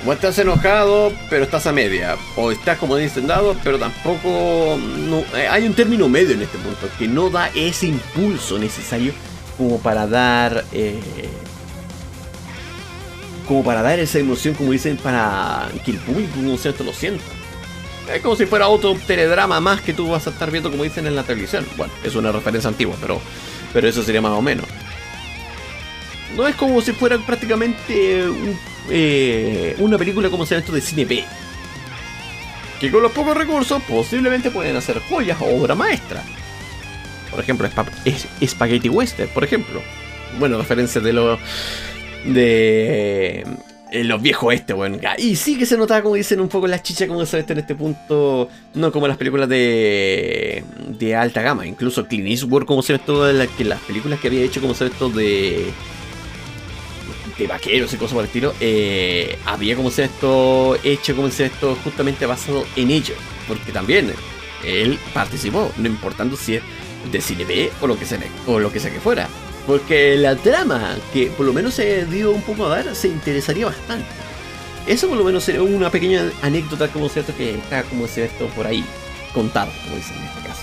o 0.06 0.12
estás 0.12 0.38
enojado 0.38 1.12
pero 1.28 1.44
estás 1.44 1.66
a 1.66 1.72
media, 1.72 2.16
o 2.36 2.52
estás 2.52 2.78
como 2.78 2.96
dado 2.96 3.56
pero 3.64 3.78
tampoco 3.78 4.78
no, 4.78 5.18
eh, 5.36 5.48
hay 5.50 5.66
un 5.66 5.74
término 5.74 6.08
medio 6.08 6.34
en 6.34 6.42
este 6.42 6.58
punto 6.58 6.88
que 6.98 7.08
no 7.08 7.30
da 7.30 7.50
ese 7.54 7.86
impulso 7.86 8.58
necesario 8.58 9.12
como 9.58 9.78
para 9.80 10.06
dar 10.06 10.64
eh, 10.72 11.00
como 13.46 13.64
para 13.64 13.82
dar 13.82 13.98
esa 13.98 14.18
emoción 14.18 14.54
como 14.54 14.72
dicen 14.72 14.96
para 14.96 15.68
que 15.84 15.90
el 15.90 15.98
público 15.98 16.36
no 16.38 16.56
cierto 16.56 16.84
lo 16.84 16.92
sienta. 16.92 17.24
Es 18.14 18.22
como 18.22 18.36
si 18.36 18.46
fuera 18.46 18.68
otro 18.68 18.96
teledrama 19.06 19.60
más 19.60 19.82
que 19.82 19.92
tú 19.92 20.08
vas 20.08 20.26
a 20.26 20.30
estar 20.30 20.50
viendo 20.50 20.70
como 20.70 20.84
dicen 20.84 21.06
en 21.06 21.16
la 21.16 21.24
televisión. 21.24 21.66
Bueno 21.76 21.92
es 22.04 22.14
una 22.14 22.32
referencia 22.32 22.68
antigua 22.68 22.96
pero 23.00 23.20
pero 23.72 23.88
eso 23.88 24.02
sería 24.02 24.22
más 24.22 24.32
o 24.32 24.40
menos. 24.40 24.66
No 26.36 26.46
es 26.46 26.54
como 26.54 26.80
si 26.80 26.92
fuera 26.92 27.18
prácticamente 27.18 28.24
eh, 28.88 29.74
una 29.78 29.98
película 29.98 30.30
como 30.30 30.46
sea 30.46 30.58
esto 30.58 30.72
de 30.72 30.80
cine 30.80 31.04
B 31.04 31.24
que 32.80 32.90
con 32.90 33.02
los 33.02 33.12
pocos 33.12 33.36
recursos 33.36 33.82
posiblemente 33.82 34.50
pueden 34.50 34.76
hacer 34.76 35.00
joyas 35.08 35.38
o 35.40 35.46
obra 35.46 35.74
maestra 35.74 36.22
por 37.30 37.40
ejemplo, 37.40 37.68
es, 38.04 38.26
Spaghetti 38.44 38.88
Western, 38.88 39.28
por 39.30 39.44
ejemplo. 39.44 39.82
Bueno, 40.38 40.58
referencia 40.58 41.00
de 41.00 41.12
los. 41.12 41.38
de. 42.24 43.44
Eh, 43.90 44.04
los 44.04 44.20
viejos 44.20 44.52
este, 44.52 44.74
bueno. 44.74 44.98
Y 45.16 45.36
sí 45.36 45.56
que 45.56 45.64
se 45.64 45.78
notaba, 45.78 46.02
como 46.02 46.14
dicen, 46.14 46.40
un 46.40 46.48
poco 46.48 46.66
la 46.66 46.82
chicha, 46.82 47.06
como 47.06 47.24
se 47.24 47.38
ve 47.38 47.44
en 47.48 47.58
este 47.58 47.74
punto. 47.74 48.48
No 48.74 48.92
como 48.92 49.08
las 49.08 49.16
películas 49.16 49.48
de. 49.48 50.62
de 50.98 51.16
alta 51.16 51.42
gama. 51.42 51.66
Incluso 51.66 52.06
Clint 52.06 52.28
Eastwood, 52.28 52.64
como 52.64 52.82
se 52.82 52.94
ve 52.94 53.32
la, 53.32 53.46
que 53.46 53.64
las 53.64 53.80
películas 53.80 54.20
que 54.20 54.28
había 54.28 54.42
hecho, 54.42 54.60
como 54.60 54.74
se 54.74 54.84
ve 54.84 54.90
esto 54.90 55.08
de. 55.08 55.66
de 57.38 57.46
vaqueros 57.46 57.92
y 57.94 57.96
cosas 57.96 58.14
por 58.14 58.22
el 58.22 58.26
estilo. 58.26 58.54
Eh, 58.60 59.38
había, 59.46 59.74
como 59.76 59.90
se 59.90 60.02
ve 60.02 60.08
esto, 60.08 60.76
hecho, 60.84 61.16
como 61.16 61.30
se 61.30 61.44
ve 61.44 61.48
esto, 61.48 61.76
justamente 61.82 62.26
basado 62.26 62.64
en 62.76 62.90
ello. 62.90 63.14
Porque 63.46 63.72
también 63.72 64.12
él 64.64 64.98
participó, 65.14 65.72
no 65.78 65.86
importando 65.86 66.36
si 66.36 66.56
es 66.56 66.62
de 67.10 67.20
cine 67.20 67.44
B 67.44 67.70
o 67.80 67.86
lo 67.86 67.98
que 67.98 68.06
sea, 68.06 68.18
o 68.46 68.58
lo 68.58 68.72
que 68.72 68.80
sea 68.80 68.90
que 68.90 69.00
fuera. 69.00 69.28
Porque 69.66 70.16
la 70.16 70.36
trama 70.36 70.96
que 71.12 71.26
por 71.26 71.44
lo 71.44 71.52
menos 71.52 71.74
se 71.74 72.06
dio 72.06 72.30
un 72.30 72.42
poco 72.42 72.66
a 72.66 72.68
dar 72.68 72.94
se 72.94 73.08
interesaría 73.08 73.66
bastante. 73.66 74.06
Eso 74.86 75.08
por 75.08 75.18
lo 75.18 75.24
menos 75.24 75.44
sería 75.44 75.62
una 75.62 75.90
pequeña 75.90 76.30
anécdota 76.40 76.88
como 76.88 77.08
cierto 77.08 77.36
que 77.36 77.56
está 77.56 77.82
como 77.82 78.06
cierto 78.06 78.46
por 78.48 78.66
ahí 78.66 78.84
contado, 79.34 79.70
como 79.84 79.96
dicen 79.96 80.16
en 80.16 80.24
este 80.24 80.48
caso. 80.48 80.62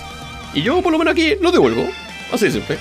Y 0.52 0.62
yo 0.62 0.82
por 0.82 0.90
lo 0.90 0.98
menos 0.98 1.12
aquí 1.12 1.36
lo 1.40 1.52
devuelvo. 1.52 1.88
Así 2.32 2.50
siempre. 2.50 2.78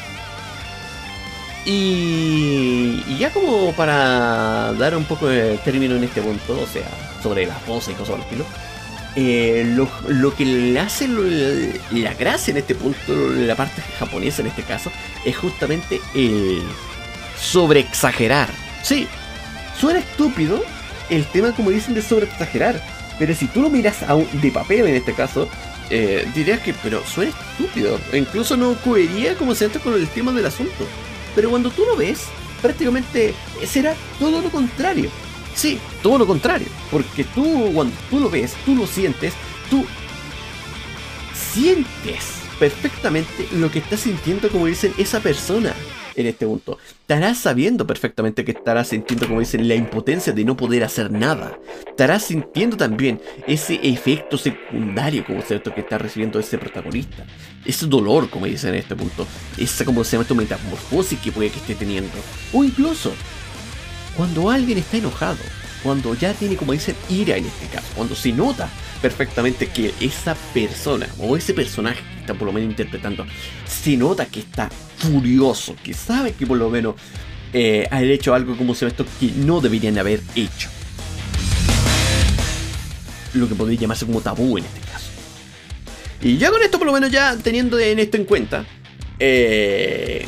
Y, 1.66 3.18
ya 3.18 3.32
como 3.34 3.74
para 3.74 4.74
dar 4.74 4.96
un 4.96 5.06
poco 5.06 5.28
de 5.28 5.58
término 5.60 5.96
en 5.96 6.04
este 6.04 6.22
punto, 6.22 6.60
o 6.62 6.68
sea, 6.68 6.88
sobre 7.24 7.48
las 7.48 7.66
voces 7.66 7.94
y 7.94 7.98
cosas 7.98 8.16
por 8.16 8.24
estilo, 8.24 8.46
eh, 9.16 9.64
lo, 9.76 10.36
que 10.36 10.46
le 10.46 10.80
hace 10.80 11.08
la 11.08 12.14
gracia 12.14 12.52
en 12.52 12.58
este 12.58 12.76
punto, 12.76 13.14
la 13.14 13.56
parte 13.56 13.82
japonesa 13.98 14.42
en 14.42 14.48
este 14.48 14.64
caso, 14.64 14.92
es 15.24 15.38
justamente 15.38 16.02
el 16.14 16.62
sobre 17.40 17.80
exagerar. 17.80 18.50
Sí, 18.84 19.08
suena 19.80 20.00
estúpido 20.00 20.62
el 21.10 21.26
tema, 21.26 21.54
como 21.54 21.70
dicen, 21.70 21.94
de 21.94 22.02
sobre 22.02 22.26
exagerar. 22.26 22.82
Pero 23.18 23.34
si 23.34 23.48
tú 23.48 23.62
lo 23.62 23.70
miras 23.70 24.04
a 24.04 24.16
de 24.16 24.52
papel 24.52 24.88
en 24.88 24.96
este 24.96 25.14
caso, 25.14 25.48
eh, 25.90 26.28
dirías 26.36 26.60
que, 26.60 26.74
pero 26.74 27.06
suena 27.06 27.32
estúpido. 27.32 28.00
Incluso 28.14 28.58
no 28.58 28.76
cohería 28.76 29.36
como 29.36 29.56
se 29.56 29.66
entra 29.66 29.82
con 29.82 29.94
el 29.94 30.08
tema 30.10 30.32
del 30.34 30.46
asunto. 30.46 30.86
Pero 31.36 31.50
cuando 31.50 31.70
tú 31.70 31.86
lo 31.86 31.96
ves, 31.96 32.26
prácticamente 32.62 33.34
será 33.66 33.96
todo 34.20 34.42
lo 34.42 34.50
contrario. 34.50 35.10
Sí, 35.56 35.80
todo 36.04 36.18
lo 36.18 36.28
contrario. 36.28 36.68
Porque 36.92 37.24
tú, 37.24 37.72
cuando 37.74 37.96
tú 38.10 38.20
lo 38.20 38.30
ves, 38.30 38.54
tú 38.66 38.76
lo 38.76 38.86
sientes, 38.86 39.34
tú 39.70 39.86
sientes 41.34 42.36
perfectamente 42.60 43.48
lo 43.54 43.72
que 43.72 43.80
está 43.80 43.98
sintiendo, 43.98 44.50
como 44.50 44.68
dicen, 44.68 44.94
esa 44.98 45.20
persona 45.20 45.74
en 46.16 46.28
este 46.28 46.46
punto. 46.46 46.78
Estarás 47.02 47.40
sabiendo 47.40 47.86
perfectamente 47.86 48.46
que 48.46 48.52
estarás 48.52 48.90
sintiendo, 48.90 49.28
como 49.28 49.40
dicen, 49.40 49.68
la 49.68 49.76
impotencia 49.76 50.34
de 50.34 50.46
no 50.46 50.56
poder 50.58 50.84
hacer 50.84 51.12
nada. 51.12 51.60
Estarás 51.88 52.24
sintiendo 52.24 52.78
también 52.78 53.22
ese 53.48 53.80
efecto 53.84 54.38
secundario, 54.38 55.26
como 55.26 55.42
cierto, 55.42 55.74
que 55.74 55.82
está 55.82 55.98
recibiendo 55.98 56.40
ese 56.40 56.58
protagonista. 56.58 57.26
Ese 57.66 57.86
dolor, 57.86 58.30
como 58.30 58.46
dicen 58.46 58.74
en 58.74 58.80
este 58.80 58.96
punto. 58.96 59.28
Esa, 59.58 59.86
como 59.86 60.04
se 60.04 60.18
llama, 60.18 60.42
metamorfosis 60.42 61.20
que 61.20 61.32
puede 61.32 61.50
que 61.50 61.60
esté 61.60 61.76
teniendo. 61.76 62.14
O 62.54 62.64
incluso, 62.64 63.12
cuando 64.16 64.50
alguien 64.50 64.78
está 64.78 64.98
enojado, 64.98 65.38
cuando 65.84 66.16
ya 66.16 66.34
tiene, 66.34 66.56
como 66.56 66.72
dicen, 66.72 66.96
ira 67.10 67.38
en 67.38 67.46
este 67.46 67.68
caso, 67.68 67.88
cuando 67.96 68.16
se 68.16 68.32
nota 68.32 68.70
perfectamente 69.02 69.68
que 69.68 69.94
esa 70.00 70.36
persona 70.54 71.08
o 71.20 71.38
ese 71.38 71.54
personaje 71.54 72.02
que 72.14 72.22
está 72.22 72.34
por 72.34 72.48
lo 72.48 72.54
menos 72.54 72.70
interpretando, 72.70 73.26
se 73.68 73.96
nota 73.96 74.26
que 74.26 74.40
está 74.40 74.70
furioso, 74.98 75.76
que 75.84 75.94
sabe 75.94 76.34
que 76.34 76.48
por 76.48 76.58
lo 76.58 76.70
menos 76.70 76.96
eh, 77.54 77.88
ha 77.92 78.02
hecho 78.02 78.34
algo 78.34 78.58
como 78.58 78.74
se 78.74 78.88
esto 78.88 79.06
que 79.20 79.28
no 79.28 79.62
deberían 79.62 79.98
haber 79.98 80.22
hecho. 80.36 80.70
Lo 83.34 83.48
que 83.48 83.56
podría 83.56 83.80
llamarse 83.80 84.06
como 84.06 84.22
tabú 84.22 84.58
en 84.58 84.66
este 84.66 84.80
caso. 84.80 85.10
Y 86.22 86.38
ya 86.38 86.50
con 86.50 86.62
esto, 86.64 86.80
por 86.80 86.88
lo 86.88 86.94
menos, 86.94 87.12
ya 87.12 87.38
teniendo 87.38 87.78
en 87.78 88.00
esto 88.00 88.18
en 88.18 88.26
cuenta, 88.26 88.66
eh, 89.20 90.26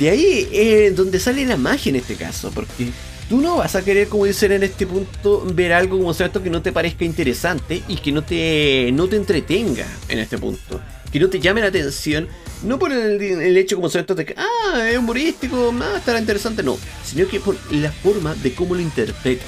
de 0.00 0.08
ahí 0.08 0.48
es 0.50 0.96
donde 0.96 1.20
sale 1.20 1.44
la 1.44 1.58
magia 1.58 1.90
en 1.90 1.96
este 1.96 2.16
caso, 2.16 2.50
porque 2.54 2.90
tú 3.28 3.38
no 3.42 3.58
vas 3.58 3.76
a 3.76 3.84
querer, 3.84 4.08
como 4.08 4.24
dicen 4.24 4.50
en 4.52 4.62
este 4.62 4.86
punto, 4.86 5.44
ver 5.52 5.74
algo 5.74 5.98
como 5.98 6.10
esto 6.10 6.42
que 6.42 6.48
no 6.48 6.62
te 6.62 6.72
parezca 6.72 7.04
interesante 7.04 7.82
y 7.86 7.96
que 7.96 8.10
no 8.10 8.24
te, 8.24 8.90
no 8.94 9.08
te 9.08 9.16
entretenga 9.16 9.86
en 10.08 10.18
este 10.18 10.38
punto. 10.38 10.80
Que 11.12 11.20
no 11.20 11.28
te 11.28 11.38
llame 11.38 11.60
la 11.60 11.66
atención, 11.66 12.28
no 12.62 12.78
por 12.78 12.92
el, 12.92 13.56
hecho 13.58 13.76
como 13.76 13.88
esto 13.88 14.14
de 14.14 14.24
que, 14.24 14.34
ah, 14.38 14.88
es 14.90 14.96
humorístico, 14.96 15.74
ah, 15.82 15.94
estará 15.98 16.18
interesante, 16.18 16.62
no, 16.62 16.78
sino 17.04 17.28
que 17.28 17.38
por 17.38 17.56
la 17.70 17.92
forma 17.92 18.34
de 18.36 18.54
cómo 18.54 18.74
lo 18.74 18.80
interpreta. 18.80 19.44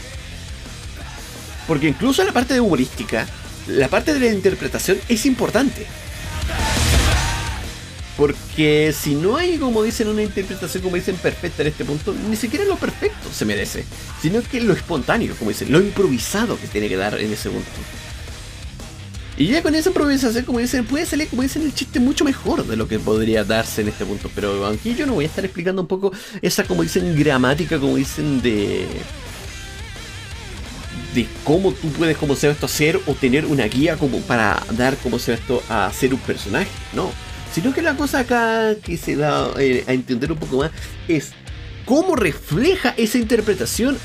Porque 1.67 1.89
incluso 1.89 2.23
la 2.25 2.33
parte 2.33 2.53
de 2.53 2.61
humorística, 2.61 3.27
la 3.69 3.89
parte 3.89 4.13
de 4.13 4.21
la 4.21 4.27
interpretación 4.27 4.99
es 5.09 5.25
importante. 5.25 5.87
Porque 8.17 8.95
si 8.99 9.15
no 9.15 9.37
hay, 9.37 9.57
como 9.57 9.83
dicen, 9.83 10.09
una 10.09 10.23
interpretación, 10.23 10.83
como 10.83 10.97
dicen, 10.97 11.17
perfecta 11.17 11.63
en 11.63 11.69
este 11.69 11.85
punto, 11.85 12.15
ni 12.29 12.37
siquiera 12.37 12.65
lo 12.67 12.77
perfecto 12.77 13.31
se 13.33 13.45
merece, 13.47 13.85
sino 14.21 14.43
que 14.43 14.61
lo 14.61 14.75
espontáneo, 14.75 15.35
como 15.37 15.51
dicen, 15.51 15.73
lo 15.73 15.81
improvisado 15.81 16.59
que 16.61 16.67
tiene 16.67 16.89
que 16.89 16.97
dar 16.97 17.19
en 17.19 17.33
ese 17.33 17.49
punto. 17.49 17.71
Y 19.39 19.47
ya 19.47 19.63
con 19.63 19.75
esa 19.75 19.89
improvisación, 19.89 20.45
como 20.45 20.59
dicen, 20.59 20.85
puede 20.85 21.07
salir, 21.07 21.27
como 21.29 21.41
dicen, 21.41 21.63
el 21.63 21.75
chiste 21.75 22.01
mucho 22.01 22.23
mejor 22.23 22.67
de 22.67 22.77
lo 22.77 22.87
que 22.87 22.99
podría 22.99 23.45
darse 23.45 23.81
en 23.81 23.89
este 23.89 24.05
punto. 24.05 24.31
Pero 24.35 24.67
aquí 24.67 24.95
yo 24.95 25.07
no 25.07 25.15
voy 25.15 25.25
a 25.25 25.29
estar 25.29 25.43
explicando 25.43 25.81
un 25.81 25.89
poco 25.89 26.13
esa, 26.43 26.65
como 26.65 26.83
dicen, 26.83 27.19
gramática, 27.19 27.81
como 27.81 27.97
dicen, 27.97 28.43
de. 28.43 28.87
de 31.15 31.27
cómo 31.45 31.73
tú 31.73 31.89
puedes, 31.93 32.19
como 32.19 32.37
sea 32.37 32.51
esto, 32.51 32.67
hacer 32.67 33.01
o 33.07 33.15
tener 33.15 33.47
una 33.47 33.65
guía 33.65 33.97
como 33.97 34.21
para 34.21 34.63
dar, 34.73 34.99
como 34.99 35.19
sea 35.19 35.35
esto, 35.35 35.63
a 35.71 35.91
ser 35.95 36.13
un 36.13 36.21
personaje. 36.21 36.69
No 36.93 37.11
Sino 37.55 37.75
que 37.75 37.83
la 37.83 37.97
cosa 37.97 38.21
acá 38.21 38.75
que 38.83 38.97
se 38.97 39.17
da 39.17 39.51
eh, 39.59 39.85
a 39.87 39.93
entender 39.93 40.33
un 40.33 40.39
poco 40.39 40.59
más 40.59 40.71
es 41.09 41.33
cómo 41.85 42.17
refleja 42.17 42.95
esa 42.97 43.19
interpretación 43.19 43.99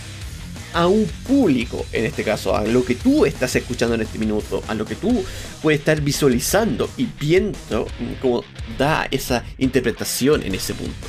a 0.74 0.88
un 0.88 1.06
público, 1.26 1.86
en 1.92 2.06
este 2.06 2.24
caso, 2.24 2.56
a 2.56 2.64
lo 2.66 2.84
que 2.84 2.96
tú 2.96 3.26
estás 3.26 3.56
escuchando 3.56 3.96
en 3.96 4.02
este 4.02 4.20
minuto, 4.20 4.62
a 4.68 4.74
lo 4.74 4.86
que 4.86 4.96
tú 4.96 5.24
puedes 5.62 5.80
estar 5.80 6.02
visualizando 6.02 6.90
y 6.98 7.08
viendo 7.20 7.88
cómo 8.22 8.44
da 8.78 9.08
esa 9.10 9.44
interpretación 9.58 10.44
en 10.44 10.54
ese 10.54 10.74
punto. 10.74 11.08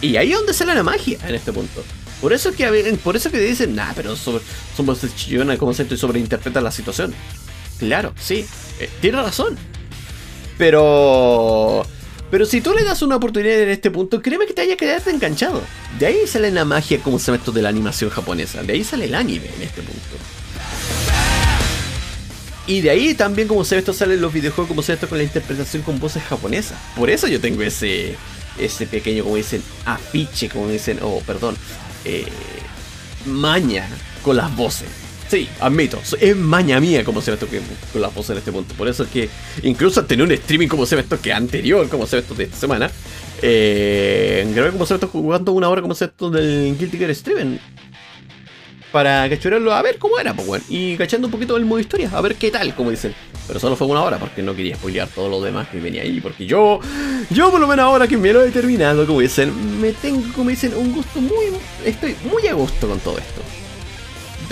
Y 0.00 0.16
ahí 0.16 0.32
es 0.32 0.36
donde 0.36 0.52
sale 0.52 0.74
la 0.74 0.82
magia 0.82 1.18
en 1.26 1.34
este 1.34 1.52
punto. 1.52 1.82
Por 2.20 2.32
eso 2.32 2.52
que, 2.52 2.98
por 3.02 3.16
eso 3.16 3.30
que 3.30 3.40
dicen, 3.40 3.74
nah, 3.74 3.92
pero 3.94 4.14
somos 4.14 5.00
chillona 5.16 5.56
como 5.56 5.74
se 5.74 5.96
sobreinterpreta 5.96 6.60
la 6.60 6.70
situación. 6.70 7.14
Claro, 7.78 8.14
sí, 8.20 8.46
eh, 8.78 8.88
tiene 9.00 9.20
razón. 9.20 9.56
Pero. 10.58 11.86
Pero 12.30 12.46
si 12.46 12.62
tú 12.62 12.72
le 12.72 12.82
das 12.82 13.02
una 13.02 13.16
oportunidad 13.16 13.60
en 13.60 13.68
este 13.68 13.90
punto, 13.90 14.22
créeme 14.22 14.46
que 14.46 14.54
te 14.54 14.62
haya 14.62 14.76
quedado 14.76 15.10
enganchado. 15.10 15.60
De 15.98 16.06
ahí 16.06 16.26
sale 16.26 16.50
la 16.50 16.64
magia 16.64 16.98
como 17.00 17.18
se 17.18 17.34
esto 17.34 17.52
de 17.52 17.60
la 17.60 17.68
animación 17.68 18.08
japonesa. 18.08 18.62
De 18.62 18.72
ahí 18.72 18.84
sale 18.84 19.04
el 19.04 19.14
anime 19.14 19.50
en 19.54 19.62
este 19.62 19.82
punto. 19.82 20.00
Y 22.66 22.80
de 22.80 22.90
ahí 22.90 23.14
también 23.14 23.48
como 23.48 23.64
se 23.64 23.74
ve 23.74 23.80
esto 23.80 23.92
salen 23.92 24.20
los 24.20 24.32
videojuegos 24.32 24.68
como 24.68 24.82
se 24.82 24.92
ve 24.92 24.94
esto 24.94 25.08
con 25.08 25.18
la 25.18 25.24
interpretación 25.24 25.82
con 25.82 25.98
voces 26.00 26.22
japonesas. 26.22 26.78
Por 26.96 27.10
eso 27.10 27.26
yo 27.26 27.38
tengo 27.38 27.62
ese 27.62 28.16
ese 28.58 28.86
pequeño 28.86 29.24
como 29.24 29.36
dicen 29.36 29.62
afiche, 29.84 30.48
como 30.48 30.68
dicen, 30.68 30.98
oh, 31.02 31.22
perdón, 31.26 31.56
eh, 32.04 32.26
maña 33.26 33.88
con 34.22 34.36
las 34.36 34.54
voces. 34.56 34.88
Sí, 35.32 35.48
admito, 35.60 35.98
es 36.20 36.36
maña 36.36 36.78
mía 36.78 37.04
como 37.04 37.22
se 37.22 37.30
ve 37.30 37.36
esto 37.36 37.48
que, 37.48 37.62
con 37.90 38.02
la 38.02 38.08
voz 38.08 38.28
en 38.28 38.36
este 38.36 38.52
punto. 38.52 38.74
Por 38.74 38.86
eso 38.86 39.04
es 39.04 39.08
que 39.08 39.30
incluso 39.62 40.04
tener 40.04 40.26
un 40.26 40.32
streaming 40.32 40.68
como 40.68 40.84
se 40.84 40.94
ve 40.94 41.00
esto 41.00 41.18
que 41.18 41.32
anterior, 41.32 41.88
como 41.88 42.06
se 42.06 42.16
ve 42.16 42.20
esto 42.20 42.34
de 42.34 42.44
esta 42.44 42.58
semana, 42.58 42.90
eh, 43.40 44.46
grabé 44.54 44.72
como 44.72 44.84
se 44.84 44.92
ve 44.92 44.96
esto 44.96 45.08
jugando 45.08 45.52
una 45.52 45.70
hora 45.70 45.80
como 45.80 45.94
se 45.94 46.04
ve 46.04 46.10
esto 46.10 46.28
del 46.28 46.76
Guilty 46.78 46.98
Gear 46.98 47.10
Streaming. 47.12 47.56
Para 48.92 49.26
cachurarlo 49.30 49.72
a 49.72 49.80
ver 49.80 49.96
cómo 49.96 50.18
era, 50.18 50.34
pues 50.34 50.46
bueno. 50.46 50.66
Y 50.68 50.98
cachando 50.98 51.28
un 51.28 51.32
poquito 51.32 51.56
el 51.56 51.64
modo 51.64 51.80
historia, 51.80 52.10
a 52.12 52.20
ver 52.20 52.34
qué 52.34 52.50
tal, 52.50 52.74
como 52.74 52.90
dicen. 52.90 53.14
Pero 53.46 53.58
solo 53.58 53.74
fue 53.74 53.86
una 53.86 54.02
hora 54.02 54.18
porque 54.18 54.42
no 54.42 54.54
quería 54.54 54.76
spoilear 54.76 55.08
todo 55.08 55.30
lo 55.30 55.40
demás 55.40 55.66
que 55.68 55.80
venía 55.80 56.02
ahí. 56.02 56.20
Porque 56.20 56.44
yo, 56.44 56.78
yo 57.30 57.50
por 57.50 57.58
lo 57.58 57.66
menos 57.66 57.86
ahora 57.86 58.06
que 58.06 58.18
me 58.18 58.34
lo 58.34 58.44
he 58.44 58.50
terminado, 58.50 59.06
como 59.06 59.20
dicen, 59.20 59.80
me 59.80 59.92
tengo, 59.92 60.30
como 60.34 60.50
dicen, 60.50 60.74
un 60.76 60.92
gusto 60.92 61.22
muy. 61.22 61.46
Estoy 61.86 62.16
muy 62.30 62.46
a 62.48 62.52
gusto 62.52 62.86
con 62.86 63.00
todo 63.00 63.16
esto. 63.16 63.40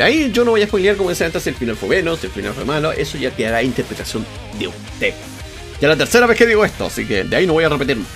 De 0.00 0.06
ahí 0.06 0.32
yo 0.32 0.46
no 0.46 0.52
voy 0.52 0.62
a 0.62 0.66
spoilear 0.66 0.96
como 0.96 1.10
decía 1.10 1.26
antes, 1.26 1.46
el 1.46 1.54
final 1.54 1.76
fue 1.76 1.88
bueno, 1.88 2.16
si 2.16 2.24
el 2.24 2.32
final 2.32 2.54
fue 2.54 2.64
malo, 2.64 2.90
eso 2.90 3.18
ya 3.18 3.36
quedará 3.36 3.62
interpretación 3.62 4.24
de 4.58 4.68
usted. 4.68 5.12
Ya 5.78 5.88
la 5.88 5.96
tercera 5.96 6.26
vez 6.26 6.38
que 6.38 6.46
digo 6.46 6.64
esto, 6.64 6.86
así 6.86 7.04
que 7.04 7.24
de 7.24 7.36
ahí 7.36 7.46
no 7.46 7.52
voy 7.52 7.64
a 7.64 7.68
repetir 7.68 7.98
más. 7.98 8.08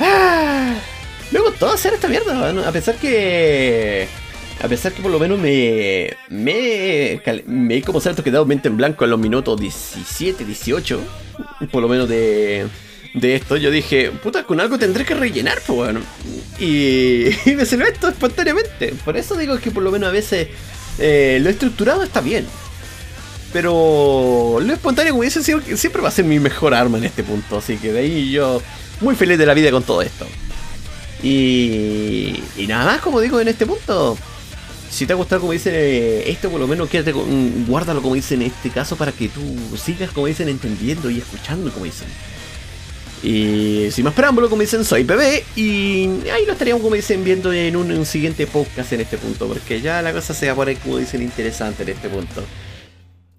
Ah, 0.00 0.74
me 1.30 1.38
gustó 1.38 1.70
hacer 1.70 1.94
esta 1.94 2.08
mierda, 2.08 2.50
a 2.66 2.72
pesar 2.72 2.96
que... 2.96 4.08
A 4.60 4.66
pesar 4.66 4.90
que 4.92 5.02
por 5.02 5.12
lo 5.12 5.20
menos 5.20 5.38
me... 5.38 6.16
Me... 6.30 7.22
Me 7.46 7.76
he 7.76 7.82
como 7.82 8.00
cierto 8.00 8.24
quedado 8.24 8.44
mente 8.46 8.66
en 8.66 8.76
blanco 8.76 9.04
en 9.04 9.10
los 9.10 9.20
minutos 9.20 9.60
17, 9.60 10.46
18. 10.46 11.00
Por 11.70 11.80
lo 11.80 11.86
menos 11.86 12.08
de 12.08 12.66
de 13.14 13.34
esto, 13.34 13.56
yo 13.56 13.70
dije, 13.70 14.10
puta, 14.10 14.44
con 14.44 14.60
algo 14.60 14.78
tendré 14.78 15.04
que 15.04 15.14
rellenar, 15.14 15.60
pues 15.66 15.76
bueno. 15.76 16.00
Y, 16.58 17.30
me 17.54 17.64
salió 17.64 17.86
esto 17.86 18.08
espontáneamente. 18.08 18.94
Por 19.04 19.16
eso 19.16 19.36
digo 19.36 19.58
que 19.58 19.70
por 19.70 19.82
lo 19.82 19.90
menos 19.90 20.08
a 20.08 20.12
veces 20.12 20.48
eh, 20.98 21.38
lo 21.42 21.50
estructurado 21.50 22.02
está 22.02 22.20
bien. 22.20 22.46
Pero 23.52 24.58
lo 24.60 24.72
espontáneo, 24.72 25.12
como 25.12 25.24
dicen, 25.24 25.42
siempre 25.42 26.02
va 26.02 26.08
a 26.08 26.12
ser 26.12 26.24
mi 26.24 26.38
mejor 26.38 26.72
arma 26.72 26.98
en 26.98 27.04
este 27.04 27.24
punto. 27.24 27.58
Así 27.58 27.76
que 27.78 27.92
de 27.92 28.00
ahí 28.00 28.30
yo 28.30 28.62
muy 29.00 29.16
feliz 29.16 29.38
de 29.38 29.46
la 29.46 29.54
vida 29.54 29.70
con 29.72 29.82
todo 29.82 30.02
esto. 30.02 30.26
Y, 31.22 32.42
y 32.56 32.66
nada 32.68 32.84
más, 32.84 33.00
como 33.00 33.20
digo 33.20 33.40
en 33.40 33.48
este 33.48 33.66
punto. 33.66 34.16
Si 34.88 35.06
te 35.06 35.12
ha 35.12 35.16
gustado, 35.16 35.42
como 35.42 35.52
dicen, 35.52 35.72
eh, 35.76 36.24
esto 36.26 36.50
por 36.50 36.58
lo 36.58 36.66
menos 36.66 36.88
quédate 36.88 37.12
con, 37.12 37.64
guárdalo, 37.66 38.02
como 38.02 38.16
dicen 38.16 38.42
en 38.42 38.48
este 38.48 38.70
caso, 38.70 38.96
para 38.96 39.12
que 39.12 39.28
tú 39.28 39.40
sigas, 39.76 40.10
como 40.10 40.26
dicen, 40.26 40.48
entendiendo 40.48 41.10
y 41.10 41.18
escuchando, 41.18 41.72
como 41.72 41.84
dicen. 41.84 42.08
Y 43.22 43.90
sin 43.90 44.04
más 44.04 44.14
preámbulo, 44.14 44.48
como 44.48 44.62
dicen, 44.62 44.84
soy 44.84 45.04
bebé 45.04 45.44
y 45.54 46.08
ahí 46.32 46.46
lo 46.46 46.52
estaríamos, 46.52 46.82
como 46.82 46.94
dicen, 46.94 47.22
viendo 47.22 47.52
en 47.52 47.76
un, 47.76 48.06
siguiente 48.06 48.46
podcast 48.46 48.92
en 48.92 49.02
este 49.02 49.18
punto, 49.18 49.46
porque 49.46 49.80
ya 49.80 50.00
la 50.00 50.12
cosa 50.12 50.32
se 50.32 50.46
va 50.46 50.52
a 50.52 50.56
poner, 50.56 50.78
como 50.78 50.96
dicen, 50.96 51.22
interesante 51.22 51.82
en 51.82 51.90
este 51.90 52.08
punto. 52.08 52.42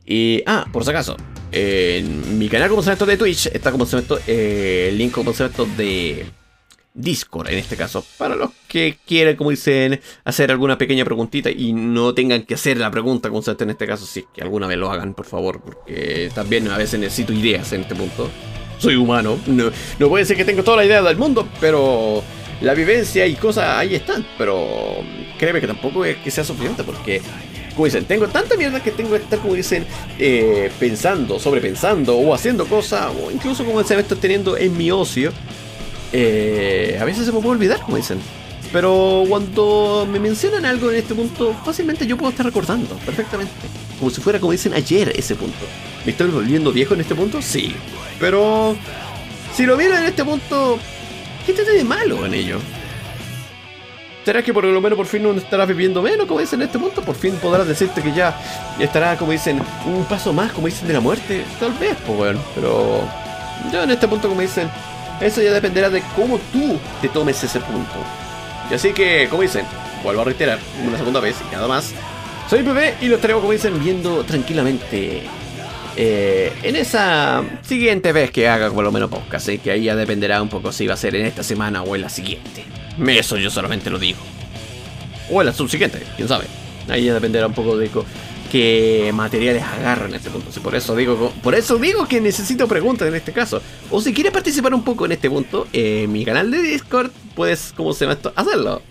Y, 0.06 0.44
ah, 0.46 0.66
por 0.72 0.84
si 0.84 0.92
acaso, 0.92 1.18
en 1.52 2.38
mi 2.38 2.48
canal 2.48 2.70
como 2.70 2.84
se 2.84 2.96
de 2.96 3.18
Twitch 3.18 3.48
está 3.48 3.72
como 3.72 3.86
se 3.86 4.04
eh, 4.28 4.88
el 4.90 4.98
link 4.98 5.12
como 5.14 5.34
se 5.34 5.50
de, 5.78 6.26
Discord 6.94 7.50
en 7.50 7.58
este 7.58 7.78
caso. 7.78 8.06
Para 8.18 8.36
los 8.36 8.52
que 8.68 8.98
quieran, 9.06 9.36
como 9.36 9.52
dicen, 9.52 10.02
hacer 10.24 10.52
alguna 10.52 10.78
pequeña 10.78 11.06
preguntita 11.06 11.50
y 11.50 11.74
no 11.74 12.14
tengan 12.14 12.44
que 12.44 12.56
hacer 12.56 12.78
la 12.78 12.92
pregunta 12.92 13.30
constante 13.30 13.64
en 13.64 13.72
este 13.72 13.88
caso, 13.88 14.06
sí, 14.06 14.26
que 14.34 14.42
alguna 14.42 14.68
vez 14.68 14.78
lo 14.78 14.92
hagan, 14.92 15.14
por 15.14 15.26
favor, 15.26 15.62
porque 15.62 16.30
también 16.36 16.68
a 16.70 16.78
veces 16.78 17.00
necesito 17.00 17.34
ideas 17.34 17.72
en 17.74 17.82
este 17.82 17.96
punto. 17.96 18.30
Soy 18.82 18.96
humano, 18.96 19.38
no, 19.46 19.72
no 20.00 20.10
puede 20.10 20.26
ser 20.26 20.36
que 20.36 20.44
tenga 20.44 20.64
toda 20.64 20.78
la 20.78 20.86
idea 20.86 21.04
del 21.04 21.16
mundo, 21.16 21.48
pero 21.60 22.24
la 22.62 22.74
vivencia 22.74 23.28
y 23.28 23.36
cosas 23.36 23.78
ahí 23.78 23.94
están. 23.94 24.26
Pero 24.40 25.04
créeme 25.38 25.62
que 25.62 25.68
tampoco 25.68 26.04
es 26.04 26.18
que 26.18 26.32
sea 26.32 26.44
suficiente, 26.44 26.84
porque 26.84 27.22
como 27.76 27.86
dicen, 27.86 28.06
tengo 28.06 28.28
tanta 28.28 28.58
mierda 28.58 28.82
que 28.82 28.90
tengo 28.90 29.12
que 29.12 29.18
estar, 29.18 29.38
como 29.38 29.54
dicen, 29.54 29.86
eh, 30.18 30.72
pensando, 30.80 31.40
sobrepensando 31.40 32.18
o 32.18 32.34
haciendo 32.34 32.66
cosas, 32.66 33.12
o 33.24 33.30
incluso 33.32 33.64
como 33.64 33.84
se 33.84 33.96
me 33.96 34.02
está 34.02 34.16
teniendo 34.16 34.58
en 34.58 34.76
mi 34.76 34.90
ocio, 34.90 35.32
eh, 36.12 36.98
a 37.00 37.06
veces 37.06 37.26
se 37.26 37.32
me 37.32 37.40
puede 37.40 37.52
olvidar, 37.56 37.82
como 37.82 37.98
dicen. 37.98 38.18
Pero 38.72 39.26
cuando 39.28 40.08
me 40.10 40.20
mencionan 40.20 40.66
algo 40.66 40.90
en 40.90 40.98
este 40.98 41.14
punto, 41.14 41.56
fácilmente 41.64 42.08
yo 42.08 42.18
puedo 42.18 42.32
estar 42.32 42.46
recordando 42.46 42.96
perfectamente. 43.06 43.52
Como 44.02 44.10
si 44.10 44.20
fuera, 44.20 44.40
como 44.40 44.52
dicen, 44.52 44.74
ayer 44.74 45.14
ese 45.16 45.36
punto. 45.36 45.60
¿Me 46.04 46.12
estoy 46.12 46.32
volviendo 46.32 46.72
viejo 46.72 46.96
en 46.96 47.02
este 47.02 47.14
punto? 47.14 47.40
Sí. 47.40 47.76
Pero 48.20 48.76
si 49.56 49.64
lo 49.64 49.78
miran 49.78 50.02
en 50.02 50.06
este 50.10 50.26
punto, 50.26 50.80
¿qué 51.46 51.54
tiene 51.54 51.70
de 51.70 51.84
malo 51.84 52.26
en 52.26 52.34
ello? 52.34 52.58
¿Será 54.26 54.42
que 54.42 54.56
por 54.56 54.64
lo 54.64 54.82
menos 54.82 54.98
por 54.98 55.06
fin 55.06 55.22
no 55.22 55.34
estarás 55.34 55.68
viviendo 55.68 56.02
menos, 56.02 56.26
como 56.26 56.40
dicen 56.40 56.62
en 56.62 56.66
este 56.66 56.80
punto? 56.80 57.04
Por 57.04 57.14
fin 57.14 57.36
podrás 57.36 57.68
decirte 57.68 58.02
que 58.02 58.12
ya 58.12 58.36
estará, 58.80 59.16
como 59.18 59.34
dicen, 59.34 59.62
un 59.86 60.04
paso 60.06 60.34
más, 60.34 60.52
como 60.52 60.66
dicen, 60.66 60.88
de 60.88 60.96
la 60.96 61.00
muerte. 61.00 61.44
Tal 61.60 61.74
vez, 61.74 61.96
pues 62.04 62.18
bueno, 62.18 62.40
pero 62.56 63.08
yo 63.72 63.84
en 63.84 63.92
este 63.92 64.08
punto, 64.08 64.30
como 64.30 64.42
dicen, 64.42 64.68
eso 65.22 65.44
ya 65.44 65.54
dependerá 65.54 65.92
de 65.92 66.02
cómo 66.16 66.40
tú 66.52 66.80
te 67.04 67.08
tomes 67.08 67.44
ese 67.44 67.60
punto. 67.60 67.94
Y 68.72 68.74
así 68.74 68.94
que, 68.94 69.28
como 69.30 69.44
dicen, 69.44 69.64
vuelvo 70.04 70.22
a 70.22 70.26
reiterar 70.26 70.58
una 70.88 70.98
segunda 70.98 71.20
vez 71.20 71.36
y 71.48 71.54
nada 71.54 71.68
más. 71.68 71.94
Soy 72.52 72.64
Pepe 72.64 72.96
y 73.00 73.06
lo 73.06 73.16
estaremos, 73.16 73.40
como 73.40 73.54
dicen, 73.54 73.82
viendo 73.82 74.26
tranquilamente 74.26 75.22
eh, 75.96 76.52
en 76.64 76.76
esa 76.76 77.46
siguiente 77.62 78.12
vez 78.12 78.30
que 78.30 78.50
haga 78.50 78.70
por 78.70 78.84
lo 78.84 78.92
menos 78.92 79.10
podcast. 79.10 79.48
Así 79.48 79.58
que 79.58 79.72
ahí 79.72 79.86
ya 79.86 79.96
dependerá 79.96 80.42
un 80.42 80.50
poco 80.50 80.74
si 80.74 80.86
va 80.86 80.96
a 80.96 80.98
ser 80.98 81.16
en 81.16 81.26
esta 81.26 81.44
semana 81.44 81.82
o 81.82 81.96
en 81.96 82.02
la 82.02 82.10
siguiente. 82.10 82.66
Eso 83.08 83.38
yo 83.38 83.50
solamente 83.50 83.90
lo 83.90 83.98
digo. 83.98 84.20
O 85.30 85.40
en 85.40 85.46
la 85.46 85.54
subsiguiente, 85.54 86.04
quién 86.18 86.28
sabe. 86.28 86.44
Ahí 86.90 87.06
ya 87.06 87.14
dependerá 87.14 87.48
un 87.48 87.54
poco 87.54 87.78
de 87.78 87.90
qué 88.52 89.12
materiales 89.14 89.64
agarran 89.64 90.10
en 90.10 90.16
este 90.16 90.30
punto. 90.30 90.52
por 90.62 90.76
eso 90.76 90.94
digo, 90.94 91.32
por 91.42 91.56
eso 91.56 91.78
digo 91.78 92.06
que 92.06 92.20
necesito 92.20 92.68
preguntas 92.68 93.08
en 93.08 93.16
este 93.16 93.32
caso. 93.32 93.62
O 93.90 94.02
si 94.02 94.14
quieres 94.14 94.34
participar 94.34 94.74
un 94.74 94.84
poco 94.84 95.06
en 95.06 95.14
este 95.14 95.30
punto, 95.30 95.68
en 95.72 96.12
mi 96.12 96.26
canal 96.26 96.52
de 96.52 96.62
Discord, 96.62 97.12
puedes, 97.34 97.72
como 97.78 97.94
se 97.94 98.04
llama 98.04 98.16
esto, 98.16 98.34
hacerlo. 98.36 98.82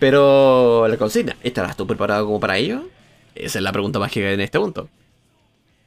Pero 0.00 0.88
la 0.88 0.96
consigna, 0.96 1.36
¿estarás 1.42 1.76
tú 1.76 1.86
preparado 1.86 2.24
como 2.24 2.40
para 2.40 2.56
ello? 2.56 2.88
Esa 3.34 3.58
es 3.58 3.62
la 3.62 3.70
pregunta 3.70 3.98
mágica 3.98 4.32
en 4.32 4.40
este 4.40 4.58
punto. 4.58 4.88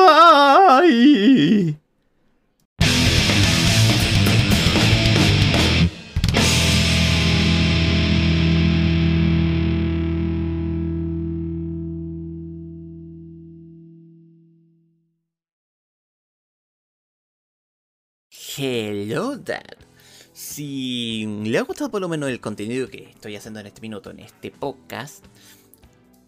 Hello 18.57 19.37
Dad. 19.37 19.84
Si 20.55 21.27
le 21.43 21.59
ha 21.59 21.63
gustado 21.63 21.91
por 21.91 22.01
lo 22.01 22.09
menos 22.09 22.29
el 22.29 22.39
contenido 22.39 22.87
que 22.87 23.11
estoy 23.11 23.35
haciendo 23.35 23.59
en 23.59 23.67
este 23.67 23.81
minuto, 23.81 24.13
en 24.13 24.21
este 24.21 24.53
podcast, 24.53 25.25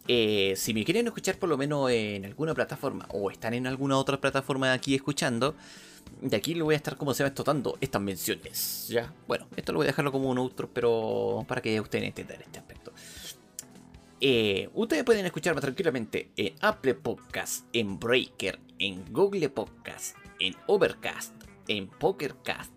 eh, 0.09 0.53
si 0.57 0.73
me 0.73 0.83
quieren 0.83 1.07
escuchar 1.07 1.39
por 1.39 1.47
lo 1.47 1.55
menos 1.55 1.89
en 1.91 2.25
alguna 2.25 2.53
plataforma 2.53 3.07
o 3.13 3.31
están 3.31 3.53
en 3.53 3.67
alguna 3.67 3.97
otra 3.97 4.19
plataforma 4.19 4.73
aquí 4.73 4.95
escuchando, 4.95 5.55
de 6.19 6.35
aquí 6.35 6.55
le 6.55 6.63
voy 6.63 6.73
a 6.73 6.75
estar 6.75 6.97
como 6.97 7.13
se 7.13 7.23
va 7.23 7.29
explotando 7.29 7.77
estas 7.79 8.01
menciones. 8.01 8.87
Ya, 8.89 9.13
bueno, 9.29 9.47
esto 9.55 9.71
lo 9.71 9.77
voy 9.77 9.85
a 9.85 9.91
dejarlo 9.91 10.11
como 10.11 10.29
un 10.29 10.39
outro, 10.39 10.69
pero 10.73 11.45
para 11.47 11.61
que 11.61 11.79
ustedes 11.79 12.03
entiendan 12.03 12.41
este 12.41 12.59
aspecto. 12.59 12.91
Eh, 14.19 14.69
ustedes 14.73 15.05
pueden 15.05 15.25
escucharme 15.25 15.61
tranquilamente 15.61 16.31
en 16.35 16.53
Apple 16.59 16.95
Podcast, 16.95 17.65
en 17.71 17.97
Breaker, 17.97 18.59
en 18.77 19.05
Google 19.09 19.47
Podcast, 19.47 20.17
en 20.41 20.53
Overcast, 20.67 21.33
en 21.69 21.87
PokerCast, 21.87 22.76